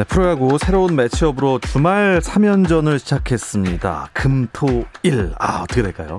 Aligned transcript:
네, 0.00 0.04
프로야구 0.04 0.56
새로운 0.56 0.96
매치업으로 0.96 1.58
주말 1.58 2.20
3연전을 2.20 2.98
시작했습니다. 3.00 4.08
금, 4.14 4.46
토, 4.50 4.86
일. 5.02 5.34
아, 5.38 5.60
어떻게 5.60 5.82
될까요? 5.82 6.16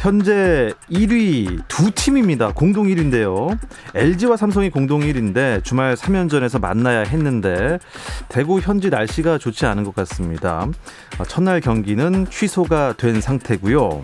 현재 0.00 0.72
1위 0.90 1.62
두 1.68 1.92
팀입니다. 1.92 2.52
공동 2.52 2.88
1위인데요. 2.88 3.56
LG와 3.94 4.36
삼성이 4.36 4.70
공동 4.70 5.02
1위인데 5.02 5.62
주말 5.62 5.94
3연전에서 5.94 6.60
만나야 6.60 7.02
했는데 7.02 7.78
대구 8.28 8.58
현지 8.58 8.90
날씨가 8.90 9.38
좋지 9.38 9.66
않은 9.66 9.84
것 9.84 9.94
같습니다. 9.94 10.66
아, 11.18 11.24
첫날 11.24 11.60
경기는 11.60 12.26
취소가 12.28 12.94
된 12.96 13.20
상태고요. 13.20 14.02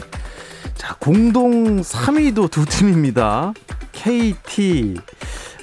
자, 0.76 0.94
공동 1.00 1.80
3위도 1.80 2.52
두 2.52 2.64
팀입니다. 2.64 3.52
KT 3.90 4.94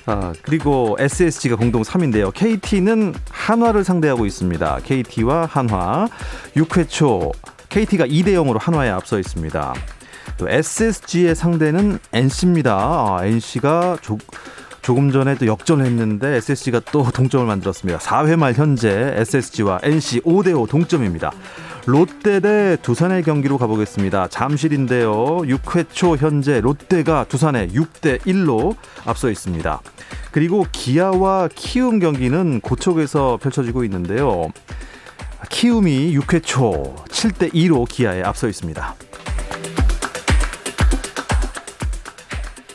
아, 0.08 0.34
그리고 0.44 0.96
SSG가 1.00 1.56
공동 1.56 1.82
3위인데요. 1.82 2.32
KT는 2.34 3.14
한화를 3.30 3.84
상대하고 3.84 4.26
있습니다. 4.26 4.80
KT와 4.84 5.46
한화 5.46 6.08
6회 6.56 6.88
초 6.90 7.32
KT가 7.70 8.06
2대 8.06 8.28
0으로 8.28 8.60
한화에 8.60 8.90
앞서 8.90 9.18
있습니다. 9.20 9.74
또 10.38 10.50
SSG의 10.50 11.36
상대는 11.36 12.00
NC입니다. 12.14 12.76
아, 12.76 13.20
NC가 13.24 13.98
조, 14.02 14.18
조금 14.86 15.12
전에 15.12 15.34
또 15.34 15.48
역전을 15.48 15.84
했는데 15.84 16.36
SSG가 16.36 16.80
또 16.92 17.04
동점을 17.10 17.44
만들었습니다. 17.44 17.98
4회 17.98 18.36
말 18.36 18.54
현재 18.54 19.16
SSG와 19.16 19.80
NC 19.82 20.22
5대 20.22 20.56
5 20.56 20.68
동점입니다. 20.68 21.32
롯데 21.88 22.40
대 22.40 22.78
두산의 22.84 23.24
경기로 23.24 23.58
가보겠습니다. 23.58 24.28
잠실인데요. 24.28 25.38
6회 25.38 25.88
초 25.92 26.16
현재 26.18 26.62
롯데가 26.62 27.24
두산에 27.28 27.70
6대 27.70 28.20
1로 28.20 28.76
앞서 29.06 29.32
있습니다. 29.32 29.82
그리고 30.32 30.68
기아와 30.72 31.50
키움 31.56 31.98
경기는 31.98 32.62
고척에서 32.62 33.40
펼쳐지고 33.42 33.86
있는데요. 33.86 34.50
키움이 35.50 36.16
6회 36.16 36.44
초 36.44 36.94
7대 37.10 37.52
2로 37.54 37.90
기아에 37.90 38.22
앞서 38.22 38.48
있습니다. 38.48 38.94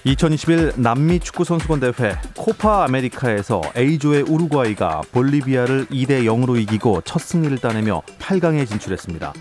2021 0.04 0.72
남미 0.76 1.20
축구 1.20 1.44
선수권 1.44 1.80
대회 1.80 2.16
코파 2.34 2.84
아메리카에서 2.84 3.60
A조의 3.76 4.22
우루과이가 4.22 5.02
볼리비아를 5.12 5.86
2대 5.86 6.24
0으로 6.24 6.58
이기고 6.58 7.02
첫 7.02 7.20
승리를 7.20 7.58
따내며 7.58 8.00
8강에 8.18 8.66
진출했습니다. 8.66 9.34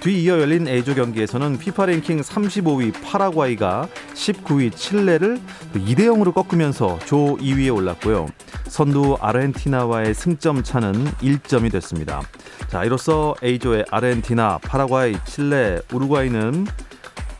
뒤이어 0.00 0.40
열린 0.40 0.68
A조 0.68 0.94
경기에서는 0.94 1.58
피파 1.58 1.86
랭킹 1.86 2.20
35위 2.20 2.94
파라과이가 3.04 3.88
19위 4.14 4.74
칠레를 4.74 5.38
2대 5.74 6.06
0으로 6.06 6.32
꺾으면서 6.32 6.98
조 7.04 7.36
2위에 7.36 7.74
올랐고요. 7.74 8.26
선두 8.68 9.18
아르헨티나와의 9.20 10.14
승점 10.14 10.62
차는 10.62 10.92
1점이 11.16 11.70
됐습니다. 11.72 12.22
자, 12.68 12.84
이로써 12.84 13.34
A조의 13.42 13.84
아르헨티나, 13.90 14.60
파라과이, 14.62 15.16
칠레, 15.26 15.80
우루과이는 15.92 16.66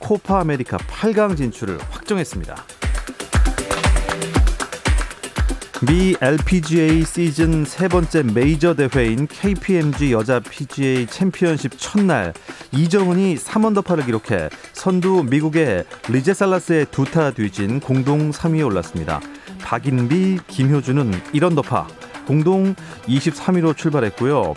코파 0.07 0.43
아메리카 0.43 0.77
8강 0.77 1.37
진출을 1.37 1.81
확정했습니다. 1.91 2.55
미 5.89 6.15
LPGA 6.21 7.03
시즌 7.03 7.65
세 7.65 7.89
번째 7.89 8.23
메이저 8.23 8.75
대회인 8.75 9.27
KPMG 9.27 10.13
여자 10.13 10.39
PGA 10.39 11.09
챔피언십 11.09 11.73
첫날 11.77 12.33
이정은이 12.71 13.35
3언더파를 13.35 14.07
기록해 14.07 14.49
선두 14.75 15.25
미국의 15.29 15.85
리제 16.09 16.35
살라스의 16.35 16.87
두 16.93 17.05
타 17.05 17.33
뒤진 17.33 17.81
공동 17.81 18.31
3위에 18.31 18.65
올랐습니다. 18.65 19.21
박인비, 19.63 20.39
김효주는 20.47 21.11
1언더파 21.35 21.85
공동 22.29 22.77
23위로 23.09 23.77
출발했고요. 23.77 24.55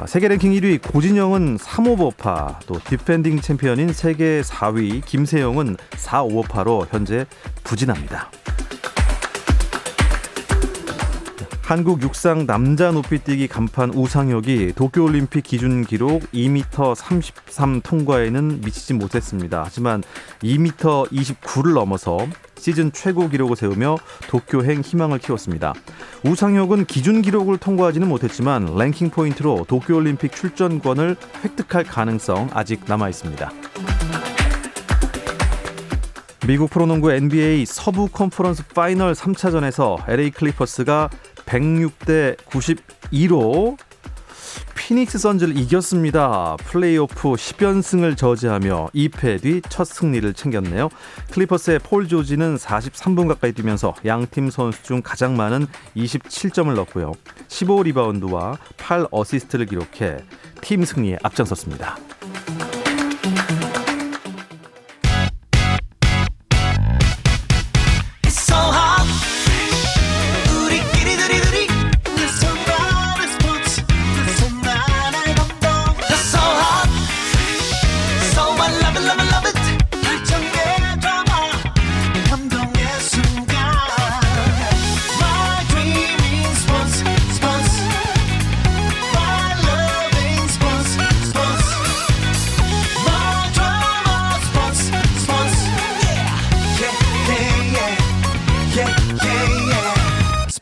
아, 0.00 0.06
세계 0.06 0.28
랭킹 0.28 0.52
1위 0.52 0.80
고진영은 0.92 1.56
3오버파, 1.56 2.60
또 2.66 2.78
디펜딩 2.84 3.40
챔피언인 3.40 3.92
세계 3.92 4.42
4위 4.42 5.04
김세영은 5.04 5.76
4오버파로 5.90 6.86
현재 6.92 7.26
부진합니다. 7.64 8.30
한국 11.62 12.00
육상 12.00 12.46
남자 12.46 12.92
높이뛰기 12.92 13.48
간판 13.48 13.90
우상혁이 13.90 14.74
도쿄올림픽 14.76 15.42
기준 15.42 15.84
기록 15.84 16.22
2m 16.32 16.94
33 16.94 17.80
통과에는 17.82 18.60
미치지 18.60 18.94
못했습니다. 18.94 19.64
하지만 19.66 20.04
2m 20.42 21.10
29를 21.10 21.74
넘어서 21.74 22.26
시즌 22.58 22.92
최고 22.92 23.28
기록을 23.28 23.56
세우며 23.56 23.98
도쿄행 24.28 24.82
희망을 24.82 25.18
키웠습니다. 25.18 25.74
우상혁은 26.24 26.84
기준 26.84 27.22
기록을 27.22 27.58
통과하지는 27.58 28.08
못했지만 28.08 28.76
랭킹 28.76 29.10
포인트로 29.10 29.64
도쿄올림픽 29.68 30.32
출전권을 30.32 31.16
획득할 31.44 31.84
가능성 31.84 32.50
아직 32.52 32.82
남아 32.86 33.08
있습니다. 33.08 33.52
미국 36.46 36.70
프로농구 36.70 37.12
NBA 37.12 37.66
서부 37.66 38.08
컨퍼런스 38.08 38.68
파이널 38.68 39.12
3차전에서 39.12 40.08
LA 40.08 40.30
클리퍼스가 40.30 41.10
106대 41.44 42.36
92로 42.38 43.76
피닉스 44.74 45.18
선즈를 45.18 45.58
이겼습니다. 45.58 46.56
플레이오프 46.64 47.32
10연승을 47.32 48.16
저지하며 48.16 48.90
2패 48.94 49.42
뒤 49.42 49.60
첫 49.68 49.84
승리를 49.84 50.32
챙겼네요. 50.34 50.88
클리퍼스의 51.30 51.80
폴 51.80 52.08
조지는 52.08 52.56
43분 52.56 53.28
가까이 53.28 53.52
뛰면서 53.52 53.94
양팀 54.04 54.50
선수 54.50 54.82
중 54.82 55.02
가장 55.02 55.36
많은 55.36 55.66
27점을 55.96 56.72
넣고요. 56.74 57.12
15리바운드와 57.48 58.58
8어시스트를 58.76 59.68
기록해 59.68 60.18
팀 60.60 60.84
승리에 60.84 61.18
앞장섰습니다. 61.22 61.96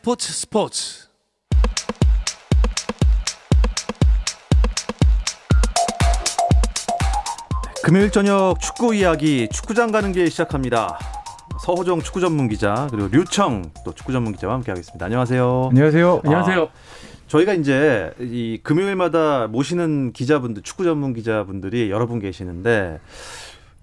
스포츠 0.06 0.32
스포츠 0.32 1.08
금요일 7.82 8.12
저녁 8.12 8.60
축구 8.60 8.94
이야기 8.94 9.48
축구장 9.48 9.90
가는 9.90 10.12
길 10.12 10.30
시작합니다. 10.30 10.96
서호정 11.60 12.02
축구 12.02 12.20
전문 12.20 12.48
기자 12.48 12.86
그리고 12.92 13.08
류청 13.08 13.72
또 13.84 13.92
축구 13.92 14.12
전문 14.12 14.32
기자와 14.32 14.54
함께하겠습니다. 14.54 15.06
안녕하세요. 15.06 15.70
안녕하세요. 15.70 16.20
안녕하세요. 16.24 16.62
아, 16.62 16.68
저희가 17.26 17.54
이제 17.54 18.12
이 18.20 18.60
금요일마다 18.62 19.48
모시는 19.48 20.12
기자분들 20.12 20.62
축구 20.62 20.84
전문 20.84 21.14
기자분들이 21.14 21.90
여러 21.90 22.06
분 22.06 22.20
계시는데 22.20 23.00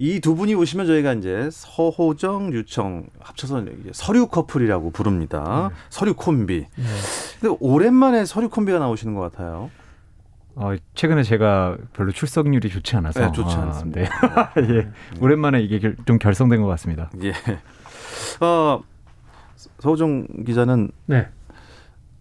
이 0.03 0.19
두 0.19 0.35
분이 0.35 0.53
오시면 0.53 0.85
저희가 0.85 1.13
이제 1.13 1.47
서호정, 1.49 2.49
류청 2.49 3.07
합쳐서 3.21 3.63
서류 3.93 4.27
커플이라고 4.27 4.91
부릅니다. 4.91 5.69
네. 5.71 5.75
서류 5.89 6.13
콤비. 6.13 6.59
네. 6.75 6.83
근데 7.39 7.55
오랜만에 7.61 8.25
서류 8.25 8.49
콤비가 8.49 8.79
나오시는 8.79 9.13
것 9.15 9.21
같아요. 9.31 9.71
어, 10.55 10.73
최근에 10.93 11.23
제가 11.23 11.77
별로 11.93 12.11
출석률이 12.11 12.67
좋지 12.67 12.97
않아서 12.97 13.21
네, 13.27 13.31
좋지 13.31 13.55
않습니다. 13.55 14.01
아, 14.35 14.53
네. 14.59 14.75
예. 14.75 14.89
오랜만에 15.21 15.61
이게 15.61 15.79
결, 15.79 15.95
좀 16.05 16.19
결성된 16.19 16.61
것 16.61 16.67
같습니다. 16.67 17.09
예. 17.23 17.31
어, 18.45 18.83
서우정 19.79 20.27
기자는 20.45 20.91
네. 21.05 21.29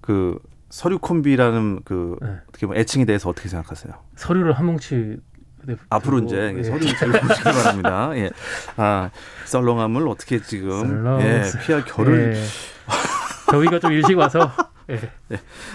그 0.01 0.39
서류 0.71 1.01
콤비라는 1.01 1.81
그 1.85 2.17
네. 2.23 2.29
어떻게 2.49 2.67
보면 2.67 2.81
애칭에 2.81 3.07
대해서 3.07 3.29
어떻게 3.29 3.49
생각하세요? 3.49 3.93
서류를 4.15 4.53
한 4.53 4.67
뭉치 4.67 5.17
네, 5.65 5.77
앞으로 5.91 6.21
이제 6.21 6.55
예. 6.57 6.63
서류 6.63 6.87
들어보시기 6.87 7.45
바랍니다. 7.45 8.11
예. 8.19 8.31
아, 8.77 9.11
썰렁함을 9.47 10.09
어떻게 10.09 10.41
지금 10.43 10.81
썰렁. 10.81 11.21
예, 11.23 11.43
피할 11.65 11.85
결을 11.85 12.35
예. 12.37 12.43
더위가 13.51 13.79
좀 13.79 13.93
일찍 13.93 14.17
와서 14.19 14.51
예. 14.91 14.99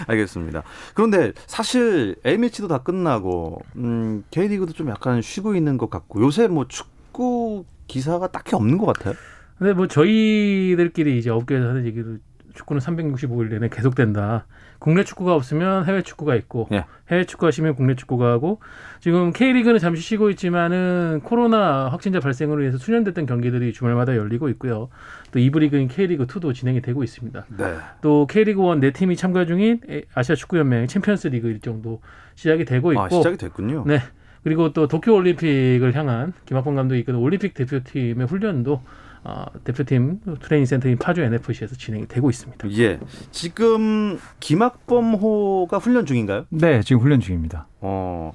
알겠습니다. 0.06 0.62
그런데 0.94 1.32
사실 1.46 2.16
A매치도 2.26 2.68
다 2.68 2.78
끝나고 2.78 3.60
음, 3.76 4.24
K리그도 4.30 4.72
좀 4.72 4.88
약간 4.90 5.22
쉬고 5.22 5.54
있는 5.54 5.78
것 5.78 5.90
같고 5.90 6.22
요새 6.22 6.48
뭐 6.48 6.66
축구 6.68 7.64
기사가 7.86 8.28
딱히 8.28 8.54
없는 8.54 8.78
것 8.78 8.86
같아요. 8.86 9.14
근데 9.58 9.72
뭐 9.72 9.88
저희들끼리 9.88 11.18
이제 11.18 11.30
업계에서 11.30 11.68
하는 11.68 11.86
얘기도 11.86 12.18
축구는 12.58 12.80
365일 12.80 13.50
내내 13.50 13.68
계속된다. 13.68 14.46
국내 14.78 15.04
축구가 15.04 15.34
없으면 15.34 15.86
해외 15.86 16.02
축구가 16.02 16.34
있고 16.36 16.68
예. 16.72 16.84
해외 17.10 17.24
축구가 17.24 17.50
쉬면 17.50 17.74
국내 17.74 17.94
축구가 17.94 18.30
하고 18.30 18.60
지금 19.00 19.32
K리그는 19.32 19.78
잠시 19.78 20.02
쉬고 20.02 20.30
있지만은 20.30 21.20
코로나 21.24 21.88
확진자 21.88 22.20
발생으로 22.20 22.62
인해서 22.62 22.78
순연됐던 22.78 23.26
경기들이 23.26 23.72
주말마다 23.72 24.16
열리고 24.16 24.48
있고요. 24.50 24.88
또 25.32 25.38
2부 25.38 25.60
리그인 25.60 25.88
K리그 25.88 26.26
2도 26.26 26.54
진행이 26.54 26.80
되고 26.82 27.02
있습니다. 27.02 27.46
네. 27.56 27.76
또 28.00 28.26
K리그 28.26 28.62
1 28.72 28.80
네 28.80 28.92
팀이 28.92 29.16
참가 29.16 29.46
중인 29.46 29.80
아시아 30.14 30.34
축구 30.36 30.58
연맹 30.58 30.86
챔피언스 30.86 31.28
리그 31.28 31.48
일정도 31.48 32.00
시작이 32.34 32.64
되고 32.64 32.92
있고 32.92 33.02
아, 33.02 33.08
시작이 33.08 33.36
됐군요. 33.36 33.84
네. 33.86 34.00
그리고 34.44 34.72
또 34.72 34.86
도쿄 34.86 35.14
올림픽을 35.14 35.94
향한 35.94 36.32
김학범 36.46 36.74
감독이 36.74 37.00
이끄는 37.00 37.18
올림픽 37.18 37.54
대표팀의 37.54 38.26
훈련도 38.26 38.80
어, 39.24 39.44
대표팀 39.64 40.20
트레이닝 40.40 40.66
센터인 40.66 40.96
파주 40.98 41.20
NFC에서 41.22 41.74
진행이 41.76 42.06
되고 42.08 42.30
있습니다. 42.30 42.70
예. 42.78 42.98
지금 43.30 44.18
김학범호가 44.40 45.78
훈련 45.78 46.06
중인가요? 46.06 46.46
네, 46.50 46.82
지금 46.82 47.02
훈련 47.02 47.20
중입니다. 47.20 47.66
어. 47.80 48.32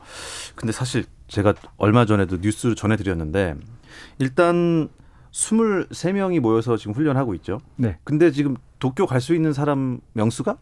근데 0.56 0.71
사실 0.71 1.06
제가 1.27 1.53
얼마 1.77 2.06
전에도 2.06 2.38
뉴스를 2.38 2.75
전해 2.75 2.95
드렸는데 2.95 3.56
일단 4.19 4.89
23명이 5.31 6.39
모여서 6.39 6.77
지금 6.77 6.94
훈련하고 6.94 7.33
있죠. 7.35 7.59
네. 7.75 7.97
근데 8.03 8.31
지금 8.31 8.56
도쿄 8.80 9.06
갈 9.06 9.19
수 9.21 9.33
있는 9.33 9.53
사람 9.53 10.00
명수가 10.13 10.57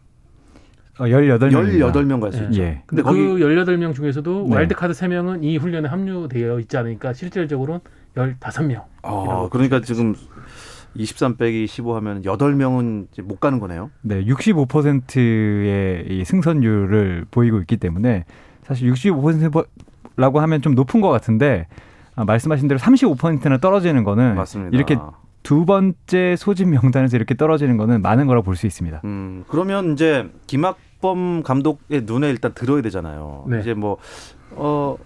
어, 0.98 1.04
18명. 1.04 1.92
18명 1.92 2.20
갈수 2.20 2.38
예. 2.42 2.44
있죠. 2.48 2.62
예. 2.62 2.82
근데 2.86 3.02
근데 3.02 3.02
그 3.02 3.38
18명 3.38 3.94
중에서도 3.94 4.46
네. 4.48 4.54
와일드카드 4.56 4.92
3명은 4.92 5.42
이 5.42 5.56
훈련에 5.56 5.88
합류되어 5.88 6.60
있지 6.60 6.76
않으니까 6.76 7.12
실질적으로는 7.12 7.80
15명. 8.14 8.84
아, 9.02 9.48
그러니까 9.50 9.80
지금 9.80 10.14
23 10.94 11.36
빼기 11.36 11.66
15 11.66 11.96
하면 11.96 12.22
8명은 12.22 13.06
이제 13.12 13.22
못 13.22 13.40
가는 13.40 13.58
거네요. 13.58 13.90
네, 14.02 14.24
65%의 14.24 16.06
이 16.08 16.24
승선율을 16.24 17.26
보이고 17.30 17.58
있기 17.60 17.76
때문에 17.78 18.24
사실 18.62 18.92
65%라고 18.92 20.40
하면 20.40 20.62
좀 20.62 20.74
높은 20.74 21.00
것 21.00 21.08
같은데 21.08 21.66
아, 22.14 22.24
말씀하신 22.24 22.68
대로 22.68 22.78
35%나 22.78 23.58
떨어지는 23.58 24.04
거는 24.04 24.34
맞습니다. 24.34 24.76
이렇게 24.76 24.98
두 25.42 25.64
번째 25.64 26.36
소집 26.36 26.68
명단에서 26.68 27.16
이렇게 27.16 27.34
떨어지는 27.34 27.76
거는 27.76 28.02
많은 28.02 28.26
거라고 28.26 28.44
볼수 28.44 28.66
있습니다. 28.66 29.00
음, 29.04 29.44
그러면 29.48 29.94
이제 29.94 30.30
김학범 30.46 31.42
감독의 31.42 32.02
눈에 32.02 32.28
일단 32.28 32.52
들어야 32.54 32.82
되잖아요. 32.82 33.46
네. 33.48 33.60
이제 33.60 33.74
뭐 33.74 33.96
어, 34.50 34.96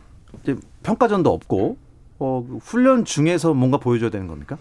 이제 0.42 0.56
평가전도 0.82 1.32
없고 1.32 1.78
어, 2.18 2.44
훈련 2.60 3.04
중에서 3.04 3.54
뭔가 3.54 3.78
보여줘야 3.78 4.10
되는 4.10 4.26
겁니까? 4.26 4.56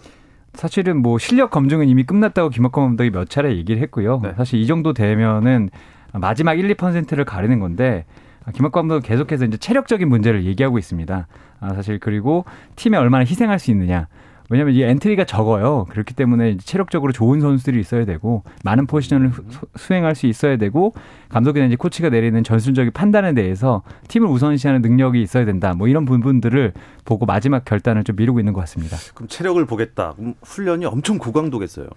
사실은 0.54 1.02
뭐 1.02 1.18
실력 1.18 1.50
검증은 1.50 1.88
이미 1.88 2.04
끝났다고 2.04 2.48
김학범 2.48 2.84
감독이 2.84 3.10
몇 3.10 3.28
차례 3.28 3.54
얘기를 3.56 3.80
했고요. 3.82 4.20
네. 4.22 4.32
사실 4.36 4.58
이 4.60 4.66
정도 4.66 4.92
되면은 4.92 5.70
마지막 6.14 6.54
1, 6.54 6.74
2%를 6.74 7.24
가리는 7.24 7.60
건데 7.60 8.06
아, 8.44 8.52
김학범 8.52 8.88
감독은 8.88 9.02
계속해서 9.02 9.44
이제 9.44 9.56
체력적인 9.58 10.08
문제를 10.08 10.44
얘기하고 10.44 10.78
있습니다. 10.78 11.26
아, 11.60 11.74
사실 11.74 11.98
그리고 11.98 12.44
팀에 12.76 12.96
얼마나 12.96 13.24
희생할 13.24 13.58
수 13.58 13.70
있느냐. 13.70 14.08
왜냐하면 14.48 14.74
이 14.74 14.82
엔트리가 14.82 15.24
적어요. 15.24 15.86
그렇기 15.90 16.14
때문에 16.14 16.56
체력적으로 16.58 17.12
좋은 17.12 17.40
선수들이 17.40 17.80
있어야 17.80 18.04
되고 18.04 18.42
많은 18.64 18.86
포지션을 18.86 19.32
수- 19.32 19.66
수행할 19.76 20.14
수 20.14 20.26
있어야 20.26 20.56
되고 20.56 20.92
감독이나 21.28 21.66
이제 21.66 21.76
코치가 21.76 22.08
내리는 22.10 22.42
전술적인 22.44 22.92
판단에 22.92 23.32
대해서 23.34 23.82
팀을 24.08 24.28
우선시하는 24.28 24.82
능력이 24.82 25.20
있어야 25.20 25.44
된다. 25.44 25.74
뭐 25.74 25.88
이런 25.88 26.04
부분들을 26.04 26.72
보고 27.04 27.26
마지막 27.26 27.64
결단을 27.64 28.04
좀 28.04 28.16
미루고 28.16 28.38
있는 28.40 28.52
것 28.52 28.60
같습니다. 28.60 28.96
그럼 29.14 29.28
체력을 29.28 29.64
보겠다. 29.66 30.12
그럼 30.16 30.34
훈련이 30.42 30.84
엄청 30.86 31.18
고강도겠어요. 31.18 31.88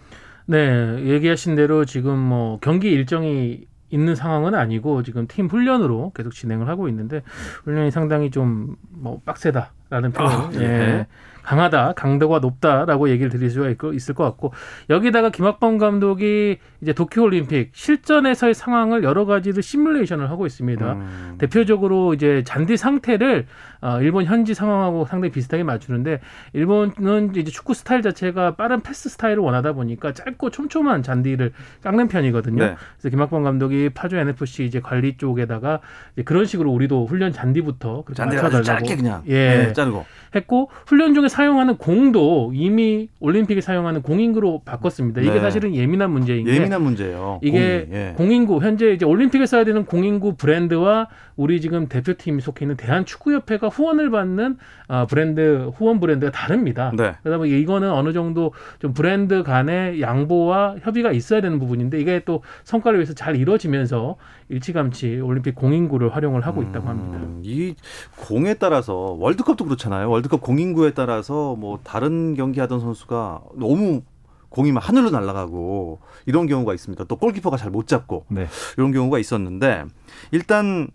네, 0.47 1.03
얘기하신 1.05 1.55
대로 1.55 1.85
지금 1.85 2.17
뭐 2.17 2.57
경기 2.61 2.89
일정이 2.89 3.65
있는 3.91 4.15
상황은 4.15 4.53
아니고 4.55 5.03
지금 5.03 5.25
팀 5.27 5.47
훈련으로 5.47 6.11
계속 6.15 6.33
진행을 6.33 6.67
하고 6.67 6.87
있는데 6.89 7.21
훈련이 7.63 7.91
상당히 7.91 8.31
좀 8.31 8.75
뭐 8.91 9.21
빡세다라는 9.25 10.11
표현, 10.11 10.31
아, 10.31 10.49
예. 10.55 10.59
예. 10.59 11.07
강하다, 11.53 11.93
강도가 11.93 12.37
높다라고 12.37 13.09
얘기를 13.09 13.31
드릴 13.31 13.49
수가 13.49 13.69
있- 13.69 13.77
있을 13.95 14.13
것 14.13 14.23
같고 14.23 14.53
여기다가 14.91 15.31
김학범 15.31 15.79
감독이 15.79 16.59
이제 16.81 16.93
도쿄올림픽 16.93 17.71
실전에서의 17.73 18.53
상황을 18.53 19.03
여러 19.03 19.25
가지로 19.25 19.59
시뮬레이션을 19.59 20.29
하고 20.29 20.45
있습니다. 20.45 20.93
음. 20.93 21.35
대표적으로 21.39 22.13
이제 22.13 22.43
잔디 22.45 22.77
상태를 22.77 23.47
어, 23.81 23.97
일본 24.01 24.25
현지 24.25 24.53
상황하고 24.53 25.05
상당히 25.07 25.31
비슷하게 25.31 25.63
맞추는데 25.63 26.19
일본은 26.53 27.31
이제 27.35 27.49
축구 27.49 27.73
스타일 27.73 28.03
자체가 28.03 28.55
빠른 28.55 28.81
패스 28.81 29.09
스타일을 29.09 29.39
원하다 29.39 29.73
보니까 29.73 30.13
짧고 30.13 30.51
촘촘한 30.51 31.01
잔디를 31.01 31.53
깎는 31.81 32.09
편이거든요. 32.09 32.63
네. 32.63 32.75
그래서 32.97 33.09
김학범 33.09 33.41
감독이 33.41 33.89
파주 33.89 34.17
NFC 34.17 34.65
이제 34.65 34.79
관리 34.81 35.17
쪽에다가 35.17 35.79
이제 36.13 36.21
그런 36.23 36.45
식으로 36.45 36.69
우리도 36.71 37.07
훈련 37.07 37.31
잔디부터 37.33 38.03
그렇게 38.03 38.13
잔디를 38.13 38.45
아주 38.45 38.61
짧게 38.61 38.97
그냥 38.97 39.23
예. 39.27 39.33
네, 39.67 39.73
자르고. 39.73 40.05
했고 40.35 40.69
훈련 40.85 41.15
중에 41.15 41.27
사용하는 41.39 41.77
공도 41.77 42.51
이미 42.53 43.07
올림픽에 43.21 43.61
사용하는 43.61 44.01
공인구로 44.01 44.63
바꿨습니다. 44.65 45.21
이게 45.21 45.35
네. 45.35 45.39
사실은 45.39 45.73
예민한 45.73 46.11
문제인 46.11 46.43
게 46.43 46.53
예민한 46.53 46.81
문제예요. 46.81 47.39
이게 47.41 47.85
공이. 47.85 47.97
예. 47.97 48.13
공인구 48.17 48.59
현재 48.59 48.91
이제 48.91 49.05
올림픽에 49.05 49.45
써야 49.45 49.63
되는 49.63 49.85
공인구 49.85 50.35
브랜드와 50.35 51.07
우리 51.37 51.61
지금 51.61 51.87
대표팀이 51.87 52.41
속해 52.41 52.65
있는 52.65 52.75
대한축구협회가 52.75 53.69
후원을 53.69 54.09
받는 54.09 54.57
아, 54.89 55.05
브랜드 55.05 55.71
후원 55.77 56.01
브랜드가 56.01 56.29
다릅니다. 56.33 56.91
네. 56.97 57.15
그러다 57.23 57.37
보니 57.37 57.57
이거는 57.61 57.89
어느 57.89 58.11
정도 58.11 58.51
좀 58.79 58.93
브랜드 58.93 59.41
간의 59.41 60.01
양보와 60.01 60.75
협의가 60.81 61.13
있어야 61.13 61.39
되는 61.39 61.57
부분인데 61.57 62.01
이게 62.01 62.21
또 62.25 62.43
성과를 62.65 62.99
위해서 62.99 63.13
잘 63.13 63.37
이루어지면서 63.37 64.17
일찌감치 64.49 65.21
올림픽 65.21 65.55
공인구를 65.55 66.13
활용을 66.13 66.45
하고 66.45 66.63
있다고 66.63 66.89
합니다. 66.89 67.19
음, 67.19 67.39
이 67.43 67.75
공에 68.17 68.55
따라서 68.55 69.15
월드컵도 69.17 69.63
그렇잖아요. 69.63 70.09
월드컵 70.09 70.41
공인구에 70.41 70.91
따라 70.91 71.18
서 71.23 71.55
뭐 71.57 71.79
다른 71.83 72.35
경기 72.35 72.59
하던 72.59 72.79
선수가 72.79 73.41
너무 73.55 74.01
공이 74.49 74.71
막 74.71 74.87
하늘로 74.87 75.09
날아가고 75.11 75.99
이런 76.25 76.47
경우가 76.47 76.73
있습니다. 76.73 77.03
또 77.05 77.15
골키퍼가 77.17 77.57
잘 77.57 77.69
못 77.71 77.87
잡고 77.87 78.25
네. 78.29 78.47
이런 78.77 78.91
경우가 78.91 79.19
있었는데 79.19 79.85
일단 80.31 80.87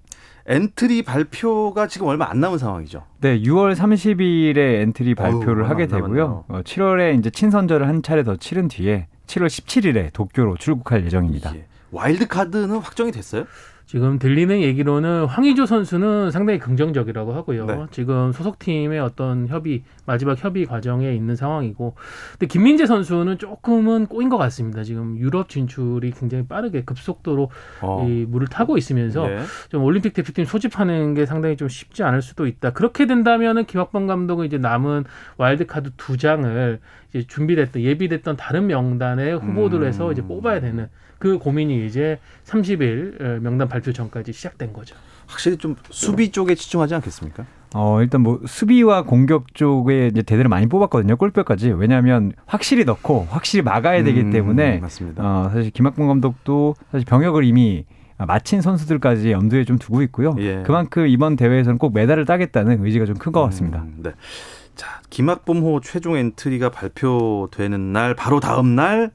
엔트리 0.47 1.03
발표가 1.03 1.87
지금 1.87 2.07
얼마 2.09 2.29
안 2.29 2.41
남은 2.41 2.59
상황이죠. 2.59 3.05
네, 3.21 3.41
6월 3.41 3.75
30일에 3.75 4.59
엔트리 4.83 5.15
발표를 5.15 5.63
어우, 5.63 5.71
하게 5.71 5.87
되고요. 5.87 6.45
어, 6.49 6.61
7월에 6.63 7.19
이제 7.19 7.31
친선전을 7.31 7.89
한 7.89 8.03
차례 8.03 8.23
더 8.25 8.37
치른 8.37 8.69
뒤에 8.69 9.07
7월 9.27 9.47
17일에 9.47 10.13
도쿄로 10.13 10.57
출국할 10.59 11.05
예정입니다. 11.07 11.55
예. 11.57 11.67
와일드 11.93 12.27
카드는 12.27 12.77
확정이 12.79 13.11
됐어요? 13.13 13.45
지금 13.87 14.19
들리는 14.19 14.61
얘기로는 14.63 15.27
황의조 15.27 15.67
선수는 15.67 16.31
상당히 16.31 16.59
긍정적이라고 16.59 17.33
하고요. 17.35 17.67
네. 17.67 17.87
지금 17.91 18.33
소속팀의 18.33 18.99
어떤 18.99 19.47
협의 19.47 19.85
마지막 20.07 20.43
협의 20.43 20.67
과정에 20.67 21.13
있는 21.15 21.37
상황이고, 21.37 21.95
근데 22.33 22.47
김민재 22.47 22.87
선수는 22.87 23.39
조금은 23.39 24.07
꼬인 24.07 24.29
것 24.29 24.37
같습니다. 24.39 24.83
지금 24.85 25.17
유럽 25.19 25.49
진출이 25.49 26.13
굉장히 26.13 26.47
빠르게 26.47 26.85
급속도로 26.85 27.51
어. 27.81 28.07
이 28.07 28.25
물을 28.27 28.47
타고 28.49 28.77
있으면서 28.77 29.31
예. 29.31 29.41
좀 29.69 29.83
올림픽 29.83 30.13
대표팀 30.15 30.45
소집하는 30.45 31.15
게 31.15 31.27
상당히 31.27 31.57
좀 31.57 31.69
쉽지 31.69 32.03
않을 32.03 32.23
수도 32.23 32.47
있다. 32.47 32.73
그렇게 32.73 33.07
된다면은 33.07 33.65
김학범 33.67 34.07
감독은 34.07 34.47
이제 34.47 34.59
남은 34.59 35.05
와일드카드 35.37 35.91
두 35.97 36.17
장을 36.17 36.81
이제 37.11 37.27
준비됐던 37.27 37.83
예비됐던 37.83 38.37
다른 38.37 38.67
명단의 38.67 39.39
후보들로 39.39 39.87
해서 39.87 40.09
음. 40.09 40.13
이제 40.13 40.23
뽑아야 40.23 40.61
되는 40.61 40.89
그 41.19 41.39
고민이 41.39 41.87
이제 41.87 42.19
30일 42.45 43.41
명단 43.41 43.69
발표 43.69 43.93
전까지 43.93 44.33
시작된 44.33 44.73
거죠. 44.73 44.97
확실히 45.27 45.57
좀 45.57 45.77
수비 45.91 46.31
쪽에 46.31 46.55
치중하지 46.55 46.95
않겠습니까? 46.97 47.47
어, 47.75 48.01
일단 48.01 48.21
뭐 48.23 48.41
수비와 48.47 49.03
공격 49.03 49.53
쪽에 49.55 50.07
이제 50.07 50.23
대대를 50.23 50.49
많이 50.49 50.67
뽑았거든요. 50.69 51.17
골뼈까지. 51.17 51.71
왜냐하면 51.73 52.33
확실히 52.47 52.85
넣고 52.85 53.27
확실히 53.31 53.63
막아야 53.63 54.03
되기 54.05 54.21
음, 54.21 54.31
때문에 54.31 54.79
맞습니다. 54.79 55.23
어, 55.25 55.51
사실 55.53 55.71
김학봉 55.71 56.07
감독도 56.07 56.77
사실 56.93 57.05
병역을 57.05 57.45
이미 57.45 57.85
마친 58.17 58.61
선수들까지 58.61 59.33
염두에 59.33 59.65
좀 59.65 59.77
두고 59.77 60.03
있고요. 60.03 60.37
예. 60.39 60.63
그만큼 60.65 61.09
이번 61.09 61.35
대회에서는 61.37 61.79
꼭 61.79 61.93
메달을 61.95 62.25
따겠다는 62.25 62.85
의지가 62.85 63.07
좀 63.07 63.17
큰 63.19 63.33
것 63.33 63.43
같습니다. 63.47 63.81
음, 63.83 63.97
네. 64.05 64.13
자, 64.77 65.01
김학범호 65.11 65.81
최종 65.81 66.17
엔트리가 66.17 66.71
발표되는 66.71 67.93
날 67.93 68.15
바로 68.15 68.39
다음 68.41 68.75
날 68.77 69.11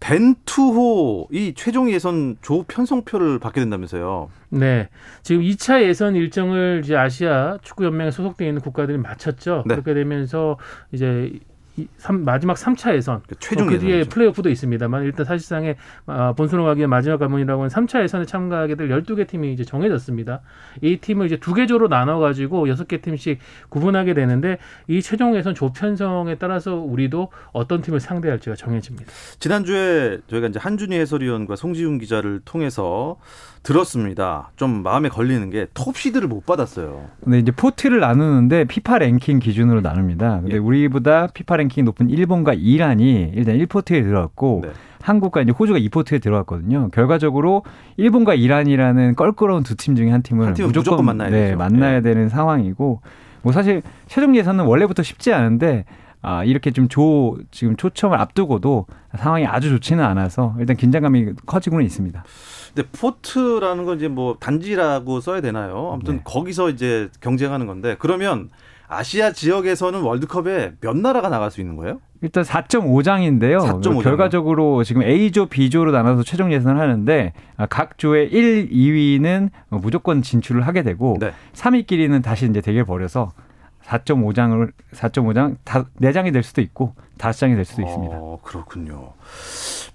벤투호 0.00 1.28
이 1.30 1.52
최종 1.54 1.90
예선 1.90 2.36
조 2.40 2.64
편성표를 2.64 3.38
받게 3.38 3.60
된다면서요. 3.60 4.30
네. 4.48 4.88
지금 5.22 5.42
2차 5.42 5.82
예선 5.82 6.16
일정을 6.16 6.80
이제 6.82 6.96
아시아 6.96 7.58
축구 7.62 7.84
연맹에 7.84 8.10
소속되어 8.10 8.48
있는 8.48 8.62
국가들이 8.62 8.98
마쳤죠. 8.98 9.64
네. 9.66 9.74
그렇게 9.74 9.94
되면서 9.94 10.58
이제 10.90 11.32
이 11.80 11.88
삼- 11.98 12.24
마지막 12.24 12.56
3차 12.56 12.94
예선 12.94 13.22
그 13.28 13.34
최종 13.38 13.66
그 13.68 13.78
뒤에 13.78 13.90
예선이죠. 13.98 14.10
플레이오프도 14.10 14.50
있습니다만 14.50 15.04
일단 15.04 15.24
사실상의 15.24 15.76
아, 16.06 16.32
본선으로 16.32 16.66
가기 16.66 16.78
위한 16.80 16.90
마지막 16.90 17.18
관문이라고 17.18 17.62
하는 17.62 17.70
3차 17.74 18.02
예선에 18.02 18.24
참가하게 18.26 18.74
될 18.74 18.88
12개 18.88 19.26
팀이 19.26 19.52
이제 19.52 19.64
정해졌습니다. 19.64 20.40
이 20.82 20.96
팀을 20.98 21.26
이제 21.26 21.36
두 21.38 21.54
개 21.54 21.66
조로 21.66 21.88
나눠 21.88 22.18
가지고 22.18 22.66
6개 22.66 23.02
팀씩 23.02 23.38
구분하게 23.68 24.14
되는데 24.14 24.58
이 24.88 25.00
최종 25.02 25.36
예선 25.36 25.54
조 25.54 25.72
편성에 25.72 26.36
따라서 26.36 26.74
우리도 26.76 27.28
어떤 27.52 27.82
팀을 27.82 28.00
상대할지가 28.00 28.56
정해집니다. 28.56 29.10
지난주에 29.38 30.18
저희가 30.28 30.48
이제 30.48 30.58
한준희 30.58 30.96
해설위원과 30.98 31.56
송지훈 31.56 31.98
기자를 31.98 32.40
통해서 32.44 33.16
들었습니다. 33.62 34.50
좀 34.56 34.82
마음에 34.82 35.08
걸리는 35.10 35.50
게 35.50 35.66
톱시드를 35.74 36.28
못 36.28 36.46
받았어요. 36.46 37.08
근데 37.22 37.38
이제 37.38 37.52
포트를 37.52 38.00
나누는데 38.00 38.64
피파 38.64 38.98
랭킹 38.98 39.38
기준으로 39.38 39.82
나눕니다. 39.82 40.40
근데 40.40 40.54
예. 40.54 40.58
우리보다 40.58 41.26
피파 41.26 41.56
랭킹 41.58 41.69
이 41.78 41.82
높은 41.82 42.10
일본과 42.10 42.54
이란이 42.54 43.32
일단 43.34 43.56
1포트에 43.58 44.02
들어갔고 44.02 44.60
네. 44.64 44.70
한국과 45.00 45.42
이제 45.42 45.52
호주가 45.52 45.78
2포트에 45.78 46.20
들어갔거든요. 46.22 46.90
결과적으로 46.92 47.62
일본과 47.96 48.34
이란이라는 48.34 49.14
껄끄러운 49.14 49.62
두 49.62 49.74
팀 49.74 49.96
중에 49.96 50.10
한 50.10 50.22
팀을 50.22 50.46
한 50.46 50.54
팀은 50.54 50.72
무조건 50.72 51.04
만나야 51.06 51.30
네. 51.30 51.54
만나야 51.54 51.96
예. 51.96 52.00
되는 52.02 52.28
상황이고 52.28 53.00
뭐 53.42 53.52
사실 53.52 53.82
최종 54.06 54.36
예선은 54.36 54.64
원래부터 54.66 55.02
쉽지 55.02 55.32
않은데 55.32 55.84
아, 56.22 56.44
이렇게 56.44 56.70
좀 56.70 56.86
조, 56.88 57.38
지금 57.50 57.76
초점을 57.76 58.14
앞두고도 58.18 58.84
상황이 59.16 59.46
아주 59.46 59.70
좋지는 59.70 60.04
않아서 60.04 60.54
일단 60.58 60.76
긴장감이 60.76 61.32
커지고는 61.46 61.86
있습니다. 61.86 62.22
근데 62.74 62.88
포트라는 62.92 63.86
건 63.86 63.96
이제 63.96 64.08
뭐 64.08 64.36
단지라고 64.38 65.20
써야 65.20 65.40
되나요? 65.40 65.90
아무튼 65.94 66.16
네. 66.16 66.22
거기서 66.24 66.68
이제 66.68 67.08
경쟁하는 67.22 67.66
건데 67.66 67.96
그러면 67.98 68.50
아시아 68.90 69.30
지역에서는 69.32 70.00
월드컵에 70.02 70.72
몇 70.80 70.96
나라가 70.96 71.28
나갈 71.28 71.52
수 71.52 71.60
있는 71.60 71.76
거예요? 71.76 72.00
일단 72.22 72.42
4.5장인데요. 72.42 73.60
4.5 73.60 73.82
장이요? 73.82 74.02
결과적으로 74.02 74.82
지금 74.82 75.02
A조, 75.04 75.46
B조로 75.46 75.92
나눠서 75.92 76.24
최종 76.24 76.52
예선을 76.52 76.80
하는데 76.80 77.32
아, 77.56 77.66
각 77.66 77.98
조의 77.98 78.30
1, 78.32 78.68
2위는 78.70 79.50
무조건 79.70 80.22
진출을 80.22 80.66
하게 80.66 80.82
되고 80.82 81.16
네. 81.20 81.32
3위끼리는 81.54 82.20
다시 82.22 82.46
이제 82.46 82.60
대결 82.60 82.84
벌여서 82.84 83.30
4.5장을 83.84 84.70
4.5장 84.92 85.56
다 85.64 85.86
4장이 86.00 86.32
될 86.32 86.42
수도 86.42 86.60
있고 86.60 86.94
5장이 87.18 87.54
될 87.54 87.64
수도 87.64 87.82
있습니다. 87.82 88.16
어, 88.16 88.40
그렇군요. 88.42 89.12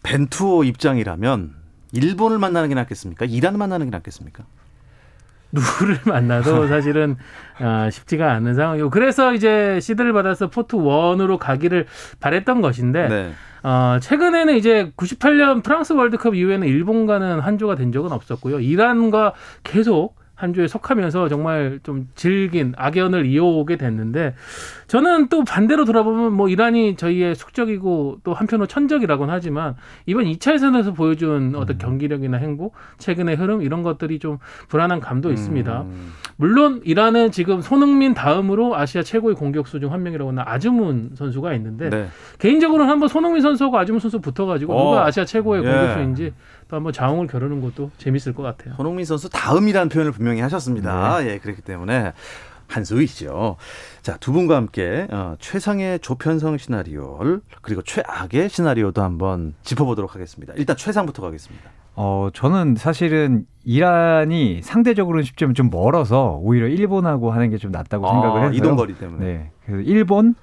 벤투호 0.03 0.63
입장이라면 0.63 1.53
일본을 1.91 2.39
만나는 2.39 2.69
게 2.69 2.75
낫겠습니까? 2.75 3.25
이란을 3.25 3.57
만나는 3.59 3.87
게 3.87 3.91
낫겠습니까? 3.91 4.45
누구를 5.55 6.00
만나도 6.05 6.67
사실은 6.67 7.15
아, 7.59 7.89
쉽지가 7.89 8.31
않은 8.33 8.53
상황이고 8.53 8.89
그래서 8.89 9.33
이제 9.33 9.79
시드를 9.79 10.13
받아서 10.13 10.50
포트 10.50 10.75
1으로 10.77 11.38
가기를 11.38 11.88
바랬던 12.19 12.62
것인데 12.62 13.07
네. 13.07 13.31
어, 13.63 13.97
최근에는 14.00 14.55
이제 14.57 14.91
98년 14.95 15.63
프랑스 15.63 15.93
월드컵 15.93 16.35
이후에는 16.35 16.67
일본과는 16.67 17.39
한조가 17.39 17.75
된 17.75 17.91
적은 17.91 18.12
없었고요. 18.12 18.59
이란과 18.59 19.33
계속 19.63 20.15
한조에 20.35 20.67
속하면서 20.67 21.29
정말 21.29 21.79
좀 21.83 22.07
질긴 22.15 22.73
악연을 22.77 23.25
이어오게 23.25 23.77
됐는데 23.77 24.35
저는 24.87 25.29
또 25.29 25.43
반대로 25.43 25.85
돌아보면 25.85 26.33
뭐 26.33 26.49
이란이 26.49 26.95
저희의 26.97 27.35
숙적이고 27.35 28.19
또 28.23 28.33
한편으로 28.33 28.67
천적이라고는 28.67 29.33
하지만 29.33 29.75
이번 30.05 30.25
2차 30.25 30.53
예선에서 30.53 30.93
보여준 30.93 31.55
어떤 31.55 31.77
경기력이나 31.77 32.37
행보, 32.37 32.71
최근의 32.97 33.35
흐름 33.37 33.61
이런 33.61 33.81
것들이 33.83 34.19
좀 34.19 34.37
불안한 34.67 34.99
감도 34.99 35.31
있습니다. 35.31 35.81
음, 35.81 36.13
물론 36.37 36.81
이란은 36.83 37.31
지금 37.31 37.61
손흥민 37.61 38.13
다음으로 38.13 38.75
아시아 38.75 39.03
최고의 39.03 39.35
공격수 39.35 39.79
중 39.79 39.91
한 39.91 40.03
명이라고 40.03 40.31
하는 40.31 40.43
아즈문 40.45 41.11
선수가 41.15 41.53
있는데 41.53 41.89
네. 41.89 42.07
개인적으로는 42.39 42.91
한번 42.91 43.07
손흥민 43.07 43.41
선수하고 43.41 43.77
아즈문 43.77 43.99
선수 43.99 44.19
붙어가지고 44.19 44.73
어, 44.73 44.89
누가 44.91 45.05
아시아 45.05 45.23
최고의 45.23 45.63
예. 45.63 45.69
공격수인지 45.69 46.33
또 46.67 46.75
한번 46.75 46.91
자웅을 46.91 47.27
겨루는 47.27 47.61
것도 47.61 47.91
재밌을 47.97 48.33
것 48.33 48.43
같아요. 48.43 48.73
손흥민 48.75 49.05
선수 49.05 49.29
다음이라는 49.29 49.89
표현을 49.89 50.11
분명히 50.11 50.41
하셨습니다. 50.41 51.19
네. 51.19 51.33
예, 51.33 51.37
그렇기 51.39 51.61
때문에 51.61 52.11
한수이죠. 52.67 53.57
자, 54.01 54.17
두 54.17 54.31
분과 54.31 54.55
함께 54.55 55.07
어, 55.11 55.35
최상의 55.39 55.99
조편성 55.99 56.57
시나리오를 56.57 57.41
그리고 57.61 57.81
최악의 57.83 58.49
시나리오도 58.49 59.03
한번 59.03 59.53
짚어보도록 59.63 60.15
하겠습니다. 60.15 60.53
일단 60.57 60.75
최상부터 60.75 61.21
가겠습니다. 61.21 61.69
어, 61.95 62.29
저는 62.33 62.75
사실은 62.75 63.45
이란이 63.63 64.61
상대적으로는 64.61 65.23
쉽지만 65.23 65.53
좀 65.55 65.69
멀어서 65.71 66.37
오히려 66.41 66.67
일본하고 66.67 67.31
하는 67.31 67.49
게 67.49 67.57
좀 67.57 67.71
낫다고 67.71 68.07
생각을 68.07 68.35
해서요. 68.41 68.49
아, 68.49 68.53
이동거리 68.53 68.95
때문에. 68.97 69.25
네. 69.25 69.51
그래서 69.65 69.81
일본, 69.89 70.35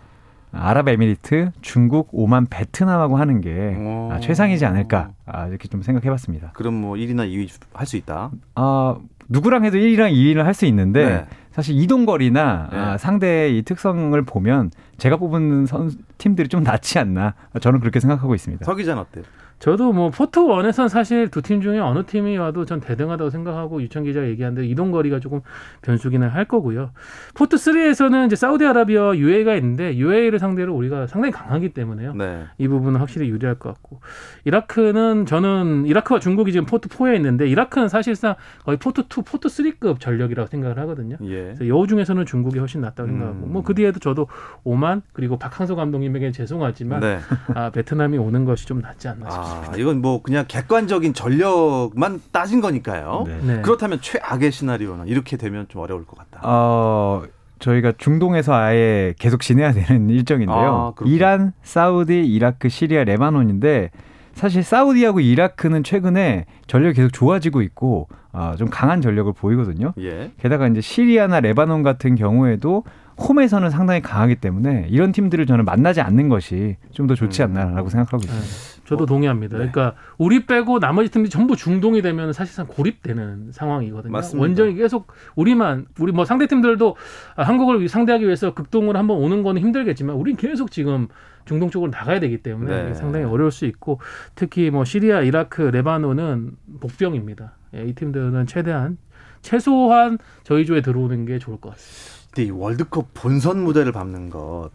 아랍에미리트, 0.52 1.50
중국, 1.60 2.08
오만, 2.12 2.46
베트남하고 2.46 3.16
하는 3.16 3.40
게 3.40 3.76
오. 3.78 4.10
아, 4.12 4.18
최상이지 4.20 4.64
않을까 4.66 5.10
아, 5.26 5.46
이렇게 5.46 5.68
좀 5.68 5.82
생각해봤습니다. 5.82 6.50
그럼 6.54 6.74
뭐 6.74 6.94
1위나 6.96 7.28
2위 7.30 7.48
할 7.74 7.86
수 7.86 7.96
있다. 7.96 8.30
아, 8.54 8.96
누구랑 9.28 9.64
해도 9.64 9.78
1위랑 9.78 10.12
2위를 10.12 10.42
할 10.42 10.52
수 10.54 10.66
있는데 10.66 11.04
네. 11.04 11.24
사실 11.52 11.76
이동 11.80 12.04
거리나 12.06 12.68
네. 12.72 12.78
아, 12.78 12.96
상대의 12.98 13.56
이 13.58 13.62
특성을 13.62 14.20
보면 14.22 14.70
제가 15.02 15.16
뽑은 15.16 15.66
선, 15.66 15.90
팀들이 16.16 16.46
좀 16.46 16.62
낫지 16.62 17.00
않나 17.00 17.34
저는 17.60 17.80
그렇게 17.80 17.98
생각하고 17.98 18.36
있습니다. 18.36 18.64
서 18.64 18.72
기자는 18.76 19.02
어때요? 19.02 19.24
저도 19.62 19.92
뭐 19.92 20.10
포트 20.10 20.40
one에선 20.40 20.88
사실 20.88 21.28
두 21.28 21.40
팀 21.40 21.60
중에 21.60 21.78
어느 21.78 22.04
팀이 22.04 22.36
와도 22.36 22.64
전 22.64 22.80
대등하다고 22.80 23.30
생각하고 23.30 23.80
유천 23.80 24.02
기자가 24.02 24.26
얘기하는데 24.26 24.66
이동 24.66 24.90
거리가 24.90 25.20
조금 25.20 25.40
변수기는 25.82 26.28
할 26.28 26.46
거고요. 26.46 26.90
포트 27.34 27.54
3에서는 27.56 28.26
이제 28.26 28.34
사우디아라비아와 28.34 29.16
UAE가 29.18 29.54
있는데 29.56 29.96
UAE를 29.96 30.40
상대로 30.40 30.74
우리가 30.74 31.06
상당히 31.06 31.32
강하기 31.32 31.68
때문에요. 31.70 32.14
네. 32.14 32.44
이 32.58 32.66
부분은 32.66 32.98
확실히 32.98 33.28
유리할 33.28 33.56
것 33.56 33.68
같고 33.72 34.00
이라크는 34.44 35.26
저는 35.26 35.86
이라크와 35.86 36.18
중국이 36.18 36.50
지금 36.50 36.66
포트 36.66 36.88
4에 36.88 37.14
있는데 37.16 37.46
이라크는 37.48 37.88
사실상 37.88 38.34
거의 38.64 38.78
포트 38.78 39.02
2, 39.02 39.22
포트 39.24 39.46
3급 39.46 40.00
전력이라고 40.00 40.48
생각을 40.48 40.76
하거든요. 40.80 41.18
예. 41.22 41.42
그래서 41.44 41.68
여우 41.68 41.86
중에서는 41.86 42.26
중국이 42.26 42.58
훨씬 42.58 42.80
낫다고 42.80 43.08
생각하고 43.08 43.46
음. 43.46 43.52
뭐그 43.52 43.74
뒤에도 43.74 44.00
저도 44.00 44.26
오만 44.64 44.91
그리고 45.12 45.38
박항서 45.38 45.74
감독님에게 45.76 46.32
죄송하지만 46.32 47.00
네. 47.00 47.18
아, 47.54 47.70
베트남이 47.70 48.18
오는 48.18 48.44
것이 48.44 48.66
좀 48.66 48.80
낫지 48.80 49.08
않나 49.08 49.30
싶습니다. 49.30 49.72
아, 49.72 49.76
이건 49.76 50.02
뭐 50.02 50.22
그냥 50.22 50.44
객관적인 50.46 51.14
전력만 51.14 52.20
따진 52.32 52.60
거니까요. 52.60 53.24
네. 53.26 53.38
네. 53.42 53.62
그렇다면 53.62 54.00
최악의 54.02 54.52
시나리오는 54.52 55.08
이렇게 55.08 55.36
되면 55.36 55.66
좀 55.68 55.80
어려울 55.80 56.04
것 56.04 56.18
같다. 56.18 56.40
어, 56.42 57.22
저희가 57.60 57.92
중동에서 57.96 58.54
아예 58.54 59.14
계속 59.18 59.40
지내야 59.40 59.72
되는 59.72 60.10
일정인데요. 60.10 60.94
아. 60.98 61.04
이란, 61.04 61.52
사우디, 61.62 62.26
이라크, 62.26 62.68
시리아, 62.68 63.04
레바논인데 63.04 63.90
사실 64.34 64.62
사우디하고 64.62 65.20
이라크는 65.20 65.84
최근에 65.84 66.46
전력이 66.66 66.96
계속 66.96 67.12
좋아지고 67.12 67.62
있고 67.62 68.08
아, 68.32 68.56
좀 68.56 68.68
강한 68.70 69.00
전력을 69.00 69.32
보이거든요. 69.34 69.92
예. 69.98 70.32
게다가 70.40 70.66
이제 70.68 70.80
시리아나 70.80 71.40
레바논 71.40 71.82
같은 71.82 72.14
경우에도 72.14 72.84
홈에서는 73.28 73.68
상당히 73.70 74.00
강하기 74.00 74.36
때문에 74.36 74.86
이런 74.88 75.12
팀들을 75.12 75.44
저는 75.46 75.64
만나지 75.66 76.00
않는 76.00 76.28
것이 76.30 76.76
좀 76.92 77.06
더 77.06 77.14
좋지 77.14 77.42
음. 77.42 77.48
않나라고 77.56 77.90
생각하고 77.90 78.24
있습니다. 78.24 78.46
네, 78.46 78.82
저도 78.88 79.04
동의합니다. 79.04 79.58
네. 79.58 79.70
그러니까 79.70 79.96
우리 80.16 80.46
빼고 80.46 80.80
나머지 80.80 81.10
팀들이 81.10 81.28
전부 81.30 81.54
중동이 81.54 82.00
되면 82.00 82.32
사실상 82.32 82.66
고립되는 82.66 83.50
상황이거든요. 83.52 84.10
맞습니다. 84.10 84.42
원정이 84.42 84.74
계속 84.76 85.12
우리만 85.36 85.86
우리 86.00 86.10
뭐 86.12 86.24
상대 86.24 86.46
팀들도 86.46 86.96
아, 87.36 87.42
한국을 87.42 87.86
상대하기 87.86 88.24
위해서 88.24 88.54
극동으로 88.54 88.98
한번 88.98 89.18
오는 89.18 89.42
거는 89.42 89.60
힘들겠지만 89.60 90.16
우린 90.16 90.36
계속 90.36 90.70
지금 90.70 91.08
중동 91.44 91.70
쪽으로 91.70 91.90
나가야 91.90 92.20
되기 92.20 92.38
때문에 92.42 92.84
네. 92.88 92.94
상당히 92.94 93.24
어려울 93.24 93.50
수 93.50 93.64
있고 93.66 94.00
특히 94.34 94.70
뭐 94.70 94.84
시리아, 94.84 95.20
이라크, 95.22 95.62
레바논은 95.62 96.56
복병입니다. 96.80 97.52
예, 97.74 97.84
이 97.84 97.94
팀들은 97.94 98.46
최대한 98.46 98.98
최소한 99.42 100.18
저희 100.44 100.64
조에 100.66 100.82
들어오는 100.82 101.24
게 101.26 101.38
좋을 101.38 101.58
것 101.60 101.70
같습니다. 101.70 102.12
근데 102.34 102.48
이 102.48 102.50
월드컵 102.50 103.08
본선 103.14 103.62
무대를 103.64 103.92
밟는 103.92 104.30
것. 104.30 104.70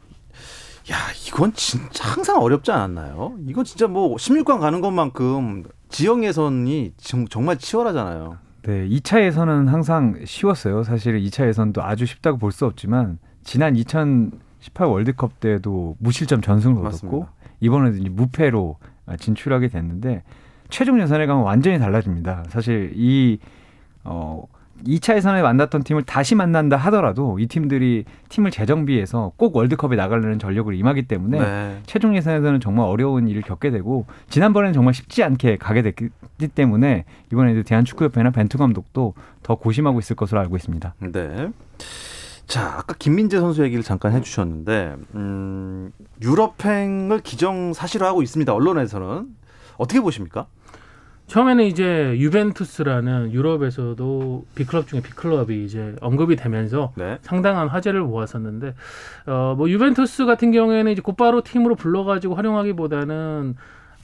야, 0.91 0.95
이건 1.27 1.51
진짜 1.53 2.07
항상 2.07 2.39
어렵지 2.41 2.71
않았나요? 2.71 3.36
이건 3.47 3.65
진짜 3.65 3.88
뭐 3.88 4.15
16강 4.15 4.59
가는 4.59 4.79
것만큼 4.81 5.63
지역 5.89 6.24
예선이 6.24 6.93
정- 6.97 7.27
정말 7.27 7.57
치열하잖아요. 7.57 8.38
네, 8.63 8.88
2차 8.89 9.21
예선은 9.24 9.67
항상 9.69 10.17
쉬웠어요. 10.25 10.83
사실 10.83 11.19
2차 11.21 11.47
예선도 11.47 11.81
아주 11.83 12.05
쉽다고 12.05 12.38
볼 12.38 12.51
수 12.51 12.65
없지만 12.65 13.19
지난 13.43 13.75
2018 14.67 14.88
월드컵 14.88 15.39
때도 15.39 15.95
무실점 16.00 16.41
전승을 16.41 16.77
얻었고 16.77 16.83
맞습니다. 16.83 17.31
이번에도 17.59 17.97
이제 17.97 18.09
무패로 18.09 18.77
진출하게 19.17 19.69
됐는데 19.69 20.24
최종 20.69 21.00
예선에 21.00 21.25
가면 21.25 21.43
완전히 21.43 21.79
달라집니다. 21.79 22.45
사실 22.50 22.91
이 22.95 23.39
어, 24.03 24.43
2차 24.86 25.15
예선에 25.15 25.41
만났던 25.41 25.83
팀을 25.83 26.03
다시 26.03 26.36
만난다 26.36 26.77
하더라도 26.77 27.39
이 27.39 27.47
팀들이 27.47 28.05
팀을 28.29 28.51
재정비해서 28.51 29.31
꼭 29.36 29.55
월드컵에 29.55 29.95
나가려는 29.95 30.38
전력을 30.38 30.74
임하기 30.75 31.03
때문에 31.07 31.39
네. 31.39 31.79
최종 31.88 32.15
예선에서는 32.15 32.59
정말 32.59 32.86
어려운 32.86 33.27
일을 33.27 33.41
겪게 33.41 33.71
되고 33.71 34.05
지난번에는 34.29 34.74
정말 34.74 34.93
쉽지 34.93 35.24
않게 35.24 35.57
가게 35.57 35.81
됐기 35.81 36.09
때문에 36.53 37.05
이번에도 37.31 37.63
대한축구협회나 37.63 38.29
벤투 38.29 38.59
감독도 38.59 39.15
더 39.41 39.55
고심하고 39.55 39.97
있을 40.00 40.15
것으로 40.15 40.39
알고 40.41 40.55
있습니다. 40.57 40.93
네. 41.12 41.50
자, 42.48 42.75
아까 42.77 42.96
김민재 42.98 43.39
선수 43.39 43.62
얘기를 43.63 43.84
잠깐 43.84 44.13
해주셨는데 44.13 44.96
음, 45.16 45.92
유럽행을 46.22 47.20
기정 47.20 47.74
사실화하고 47.74 48.22
있습니다. 48.22 48.54
언론에서는 48.54 49.27
어떻게 49.77 50.00
보십니까? 50.00 50.48
처음에는 51.27 51.66
이제 51.66 52.16
유벤투스라는 52.18 53.34
유럽에서도 53.34 54.46
빅클럽 54.56 54.88
중에 54.88 55.01
빅클럽이 55.01 55.66
이제 55.66 55.94
언급이 56.00 56.38
되면서 56.38 56.94
네. 56.96 57.18
상당한 57.22 57.68
화제를 57.68 58.01
모았었는데 58.01 58.74
어 59.25 59.56
뭐 59.58 59.70
유벤투스 59.70 60.25
같은 60.25 60.51
경우에는 60.54 60.89
이제 60.89 61.01
곧바로 61.01 61.42
팀으로 61.42 61.75
불러 61.75 62.06
가지고 62.06 62.36
활용하기보다는 62.36 63.56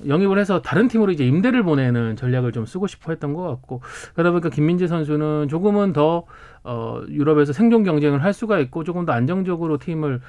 영입을 0.07 0.39
해서 0.39 0.61
다른 0.61 0.87
팀으로 0.87 1.11
이제 1.11 1.25
임대를 1.25 1.63
보내는 1.63 2.15
전략을 2.15 2.51
좀 2.51 2.65
쓰고 2.65 2.87
싶어 2.87 3.11
했던 3.11 3.33
것 3.33 3.43
같고 3.43 3.81
그러다 4.13 4.31
보니까 4.31 4.49
김민재 4.49 4.87
선수는 4.87 5.47
조금은 5.49 5.93
더 5.93 6.25
어, 6.63 7.01
유럽에서 7.09 7.53
생존 7.53 7.83
경쟁을 7.83 8.23
할 8.23 8.33
수가 8.33 8.59
있고 8.59 8.83
조금 8.83 9.05
더 9.05 9.13
안정적으로 9.13 9.77
팀을 9.77 10.21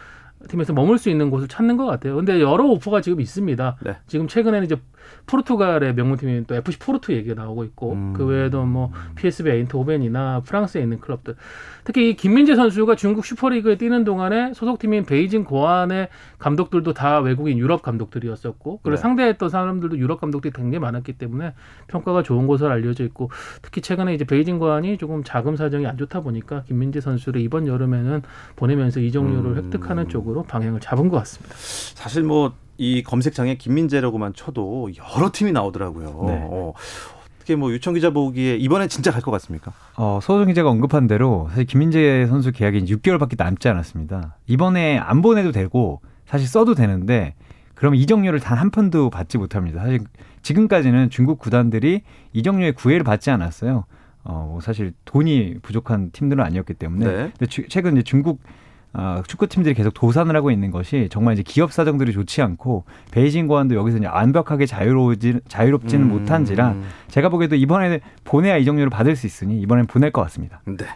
팀에서 0.49 0.73
머물 0.73 0.99
수 0.99 1.11
있는 1.11 1.31
곳을 1.31 1.49
찾는 1.49 1.77
것 1.77 1.87
같아요. 1.87 2.17
근데 2.17 2.41
여러 2.41 2.65
오퍼가 2.65 3.01
지금 3.01 3.21
있습니다. 3.21 3.77
네. 3.83 3.97
지금 4.07 4.29
최근에는 4.29 4.65
이제 4.65 4.77
포르투갈의 5.27 5.95
명문팀인 5.95 6.45
또 6.47 6.55
FC 6.55 6.79
포르투 6.79 7.13
얘기가 7.13 7.35
나오고 7.43 7.65
있고 7.65 7.93
음. 7.93 8.13
그 8.15 8.25
외에도 8.25 8.65
뭐 8.65 8.93
PSV 9.17 9.53
에인트호벤이나 9.53 10.43
프랑스에 10.45 10.83
있는 10.83 10.99
클럽들 11.01 11.35
특히 11.85 12.11
이 12.11 12.17
김민재 12.17 12.57
선수가 12.57 12.97
중국 12.97 13.25
슈퍼리그에 13.25 13.77
뛰는 13.77 14.05
동안에 14.05 14.55
소속팀인 14.55 15.05
베이징 15.05 15.45
궈안의 15.45 16.09
감독들도 16.39 16.93
다 16.95 17.21
외국인 17.21 17.59
유럽 17.59 17.83
감독들이었었고 17.83 18.81
그리고 18.83 18.97
네. 18.97 19.01
상대했던 19.01 19.49
사람들도 19.49 19.99
유럽 19.99 20.21
감독들이 20.21 20.53
굉장히 20.53 20.79
많았기 20.81 21.15
때문에 21.15 21.55
평가가 21.87 22.23
좋은 22.23 22.47
것으로 22.47 22.71
알려져 22.71 23.05
있고 23.05 23.31
특히 23.63 23.81
최근에 23.81 24.15
이제 24.15 24.25
베이징 24.25 24.59
궈안이 24.59 24.99
조금 24.99 25.23
자금 25.25 25.57
사정이 25.57 25.87
안 25.87 25.97
좋다 25.97 26.21
보니까 26.21 26.63
김민재 26.65 27.01
선수를 27.01 27.41
이번 27.41 27.67
여름에는 27.67 28.23
보내면서 28.57 29.01
이적료를 29.01 29.53
음. 29.53 29.57
획득하는 29.57 30.09
쪽으로 30.09 30.34
방향을 30.43 30.81
잡은 30.81 31.09
것 31.09 31.17
같습니다. 31.19 31.55
사실 31.57 32.23
뭐 32.23 32.53
이 32.77 33.05
검색창에 33.05 33.55
김민재라고만 33.55 34.35
쳐도 34.35 34.91
여러 35.17 35.31
팀이 35.33 35.53
나오더라고요. 35.53 36.07
네. 36.27 36.41
어, 36.51 36.73
어떻게 37.37 37.55
뭐 37.55 37.71
유청 37.71 37.95
기자 37.95 38.11
보기에 38.11 38.57
이번에 38.57 38.89
진짜 38.89 39.13
갈 39.13 39.23
것 39.23 39.31
같습니까? 39.31 39.73
어, 39.97 40.19
소정 40.21 40.49
기자가 40.49 40.71
언급한 40.71 41.07
대로 41.07 41.47
사실 41.51 41.67
김민재 41.67 42.27
선수 42.29 42.51
계약이 42.51 42.79
이제 42.79 42.97
6개월밖에 42.97 43.37
남지 43.39 43.69
않았습니다. 43.69 44.39
이번에 44.49 44.99
안 44.99 45.23
보내도 45.23 45.53
되고 45.53 46.01
사실 46.27 46.49
써도 46.49 46.75
되는데 46.75 47.37
그럼 47.77 47.95
이적료를 47.95 48.41
단 48.41 48.59
한 48.59 48.71
푼도 48.73 49.09
받지 49.09 49.39
못합니다. 49.39 49.81
사실 49.83 50.01
지금까지는 50.43 51.11
중국 51.11 51.39
구단들이 51.39 52.03
이적료의 52.33 52.73
구애를 52.73 53.05
받지 53.05 53.31
않았어요. 53.31 53.85
어, 54.25 54.49
뭐 54.51 54.61
사실 54.61 54.95
돈이 55.05 55.59
부족한 55.63 56.11
팀들은 56.11 56.43
아니었기 56.43 56.75
때문에. 56.75 57.05
네. 57.07 57.15
근데 57.39 57.47
주- 57.47 57.69
최근 57.69 57.93
이제 57.93 58.03
중국 58.03 58.41
아, 58.97 59.23
축구팀들이 59.27 59.75
계속 59.75 59.93
도산을 59.93 60.35
하고 60.37 60.51
있는 60.51 60.71
것이 60.71 61.09
정말 61.11 61.35
이제 61.35 61.43
기업 61.43 61.73
사정들이 61.73 62.13
좋지 62.13 62.43
않고 62.43 62.85
베이징 63.11 63.49
고안도 63.49 63.75
여기서 63.75 63.99
이제 63.99 64.07
완벽하게 64.07 64.67
자유로우지, 64.67 65.41
자유롭지는 65.49 66.07
음. 66.07 66.11
못한지라 66.11 66.77
제가 67.09 67.29
보기에도 67.29 67.57
이번에 67.57 68.01
보내야 68.23 68.57
이적료를 68.57 68.91
받을 68.91 69.17
수 69.17 69.27
있으니 69.27 69.61
이번엔 69.61 69.87
보낼 69.87 70.13
것 70.13 70.23
같습니다. 70.23 70.63
네. 70.67 70.87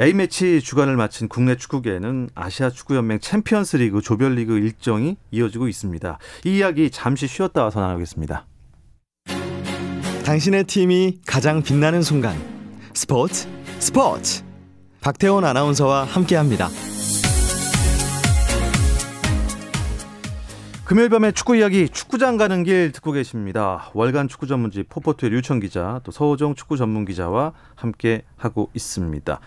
A매치 0.00 0.60
주간을 0.62 0.96
마친 0.96 1.28
국내 1.28 1.56
축구계에는 1.56 2.30
아시아 2.34 2.70
축구연맹 2.70 3.20
챔피언스리그 3.20 4.00
조별리그 4.00 4.58
일정이 4.58 5.16
이어지고 5.30 5.68
있습니다. 5.68 6.18
이 6.46 6.56
이야기 6.56 6.90
잠시 6.90 7.26
쉬었다 7.26 7.62
와서 7.62 7.80
나누겠습니다. 7.80 8.46
당신의 10.24 10.64
팀이 10.64 11.20
가장 11.26 11.62
빛나는 11.62 12.02
순간 12.02 12.34
스포츠 12.94 13.46
스포츠 13.78 14.49
박태원 15.00 15.44
아나운서와 15.44 16.04
함께합니다. 16.04 16.68
금요일 20.84 21.08
밤의 21.08 21.32
축구 21.34 21.56
이야기 21.56 21.88
축구장 21.88 22.36
가는 22.36 22.64
길 22.64 22.90
듣고 22.90 23.12
계십니다. 23.12 23.90
월간 23.94 24.26
축구 24.26 24.48
전문지 24.48 24.82
포포투의 24.82 25.30
류청 25.30 25.60
기자 25.60 26.00
또 26.02 26.10
서호정 26.10 26.56
축구 26.56 26.76
전문 26.76 27.04
기자와 27.04 27.52
함께 27.76 28.24
하고 28.36 28.70
있습니다. 28.74 29.38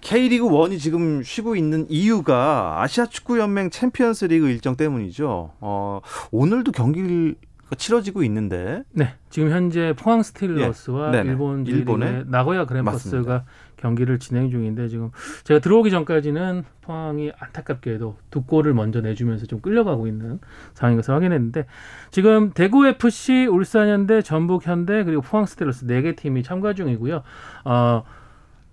K리그 0.00 0.44
1이 0.44 0.78
지금 0.78 1.24
쉬고 1.24 1.56
있는 1.56 1.86
이유가 1.90 2.80
아시아 2.80 3.06
축구 3.06 3.40
연맹 3.40 3.70
챔피언스 3.70 4.26
리그 4.26 4.48
일정 4.48 4.76
때문이죠. 4.76 5.54
어, 5.60 6.00
오늘도 6.30 6.70
경기가 6.70 7.34
치러지고 7.76 8.22
있는데 8.22 8.84
네, 8.92 9.14
지금 9.28 9.50
현재 9.50 9.94
포항 9.98 10.22
스틸러스와 10.22 11.12
예. 11.16 11.22
일본 11.26 11.66
일본의 11.66 12.26
나고야 12.28 12.66
그랜퍼스가. 12.66 13.44
경기를 13.82 14.18
진행 14.20 14.48
중인데 14.50 14.88
지금 14.88 15.10
제가 15.42 15.60
들어오기 15.60 15.90
전까지는 15.90 16.64
포항이 16.82 17.32
안타깝게도 17.36 18.16
두 18.30 18.42
골을 18.44 18.74
먼저 18.74 19.00
내주면서 19.00 19.46
좀 19.46 19.60
끌려가고 19.60 20.06
있는 20.06 20.38
상황인 20.74 20.96
것을 20.98 21.14
확인했는데 21.14 21.66
지금 22.10 22.52
대구 22.52 22.86
FC, 22.86 23.46
울산현대, 23.50 24.22
전북현대 24.22 25.04
그리고 25.04 25.20
포항 25.22 25.46
스틸러스 25.46 25.86
네 25.86 26.02
개 26.02 26.14
팀이 26.14 26.42
참가 26.42 26.72
중이고요. 26.74 27.22
어, 27.64 28.04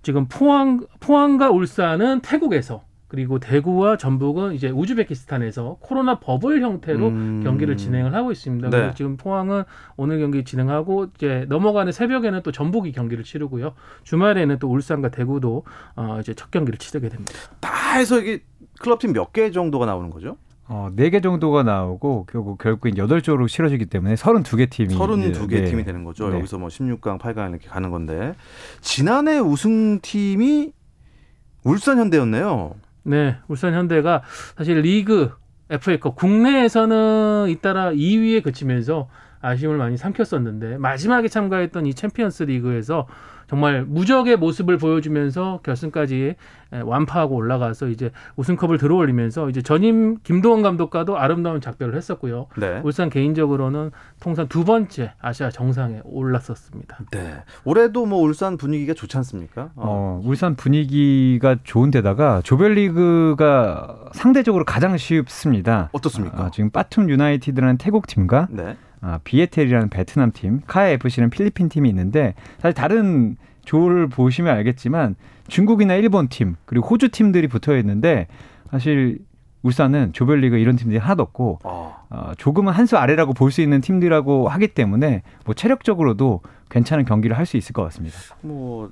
지금 0.01 0.27
포항 0.27 0.85
포항과 0.99 1.49
울산은 1.51 2.21
태국에서 2.21 2.83
그리고 3.09 3.39
대구와 3.39 3.97
전북은 3.97 4.53
이제 4.53 4.69
우즈베키스탄에서 4.69 5.77
코로나 5.81 6.19
버블 6.19 6.61
형태로 6.61 7.07
음. 7.07 7.41
경기를 7.43 7.75
진행을 7.75 8.13
하고 8.13 8.31
있습니다. 8.31 8.69
네. 8.69 8.93
지금 8.95 9.17
포항은 9.17 9.63
오늘 9.97 10.19
경기 10.19 10.43
진행하고 10.43 11.07
이제 11.15 11.45
넘어가는 11.49 11.91
새벽에는 11.91 12.43
또 12.43 12.51
전북이 12.51 12.91
경기를 12.91 13.23
치르고요. 13.23 13.73
주말에는 14.03 14.59
또 14.59 14.69
울산과 14.71 15.09
대구도 15.09 15.63
어 15.95 16.17
이제 16.21 16.35
첫 16.35 16.51
경기를 16.51 16.77
치르게 16.77 17.09
됩니다. 17.09 17.33
다 17.59 17.95
해서 17.97 18.19
이게 18.19 18.43
클럽팀 18.79 19.11
몇 19.13 19.33
개 19.33 19.49
정도가 19.51 19.87
나오는 19.87 20.09
거죠? 20.11 20.37
어, 20.67 20.91
4개 20.95 21.23
정도가 21.23 21.63
나오고 21.63 22.27
결국 22.31 22.59
결국엔 22.59 22.93
8조로 22.93 23.47
치러지기 23.47 23.87
때문에 23.87 24.13
32개 24.13 24.69
팀이 24.69 24.95
32개 24.95 25.45
이제, 25.47 25.61
네. 25.61 25.63
팀이 25.65 25.83
되는 25.83 26.03
거죠. 26.03 26.29
네. 26.29 26.35
여기서 26.37 26.59
뭐 26.59 26.67
16강, 26.69 27.17
8강 27.17 27.49
이렇게 27.49 27.67
가는 27.67 27.89
건데 27.89 28.35
지난해 28.81 29.39
우승팀이 29.39 30.73
울산 31.63 31.97
현대였네요. 31.97 32.75
네, 33.09 33.37
울산 33.47 33.73
현대가 33.73 34.21
사실 34.55 34.81
리그 34.81 35.31
FA컵 35.71 36.15
국내에서는 36.15 37.47
잇따라 37.49 37.91
2위에 37.91 38.43
그치면서 38.43 39.09
아쉬움을 39.41 39.77
많이 39.77 39.97
삼켰었는데 39.97 40.77
마지막에 40.77 41.27
참가했던 41.27 41.85
이 41.85 41.93
챔피언스 41.93 42.43
리그에서 42.43 43.07
정말 43.49 43.83
무적의 43.83 44.37
모습을 44.37 44.77
보여주면서 44.77 45.61
결승까지 45.63 46.35
에, 46.71 46.81
완파하고 46.81 47.35
올라가서 47.35 47.87
이제 47.87 48.11
우승컵을 48.35 48.77
들어올리면서 48.77 49.49
이제 49.49 49.63
전임 49.63 50.17
김도훈 50.21 50.61
감독과도 50.61 51.17
아름다운 51.17 51.59
작별을 51.59 51.95
했었고요. 51.95 52.45
네. 52.57 52.79
울산 52.83 53.09
개인적으로는 53.09 53.89
통산 54.19 54.47
두 54.47 54.63
번째 54.65 55.13
아시아 55.19 55.49
정상에 55.49 55.99
올랐었습니다. 56.03 56.99
네. 57.11 57.43
올해도 57.63 58.05
뭐 58.05 58.19
울산 58.19 58.55
분위기가 58.55 58.93
좋지 58.93 59.17
않습니까? 59.17 59.71
어. 59.75 59.81
어, 59.89 60.21
울산 60.23 60.55
분위기가 60.55 61.55
좋은데다가 61.63 62.41
조별리그가 62.43 64.09
상대적으로 64.13 64.63
가장 64.63 64.95
쉽습니다. 64.95 65.89
어떻습니까? 65.91 66.45
아, 66.45 66.51
지금 66.51 66.69
빠툼 66.69 67.09
유나이티드라는 67.09 67.79
태국 67.79 68.05
팀과 68.05 68.47
네. 68.51 68.77
아, 69.01 69.19
비에텔이라는 69.23 69.89
베트남 69.89 70.31
팀, 70.31 70.61
카야 70.67 70.89
FC는 70.89 71.29
필리핀 71.29 71.69
팀이 71.69 71.87
있는데 71.89 72.33
사실 72.59 72.73
다른 72.73 73.37
조를 73.65 74.07
보시면 74.07 74.55
알겠지만 74.57 75.15
중국이나 75.47 75.93
일본 75.95 76.27
팀 76.27 76.55
그리고 76.65 76.87
호주 76.87 77.09
팀들이 77.09 77.47
붙어 77.47 77.77
있는데 77.77 78.27
사실 78.71 79.19
울산은 79.61 80.13
조별리그 80.13 80.57
이런 80.57 80.75
팀들이 80.77 80.99
하나도 80.99 81.21
없고 81.23 81.59
어. 81.63 81.95
어, 82.09 82.31
조금은 82.37 82.71
한 82.73 82.85
수 82.87 82.97
아래라고 82.97 83.33
볼 83.33 83.51
수 83.51 83.61
있는 83.61 83.81
팀들하고 83.81 84.47
하기 84.47 84.69
때문에 84.69 85.21
뭐 85.45 85.53
체력적으로도 85.53 86.41
괜찮은 86.69 87.03
경기를 87.05 87.37
할 87.37 87.45
수 87.45 87.57
있을 87.57 87.73
것 87.73 87.83
같습니다. 87.83 88.17
뭐 88.41 88.89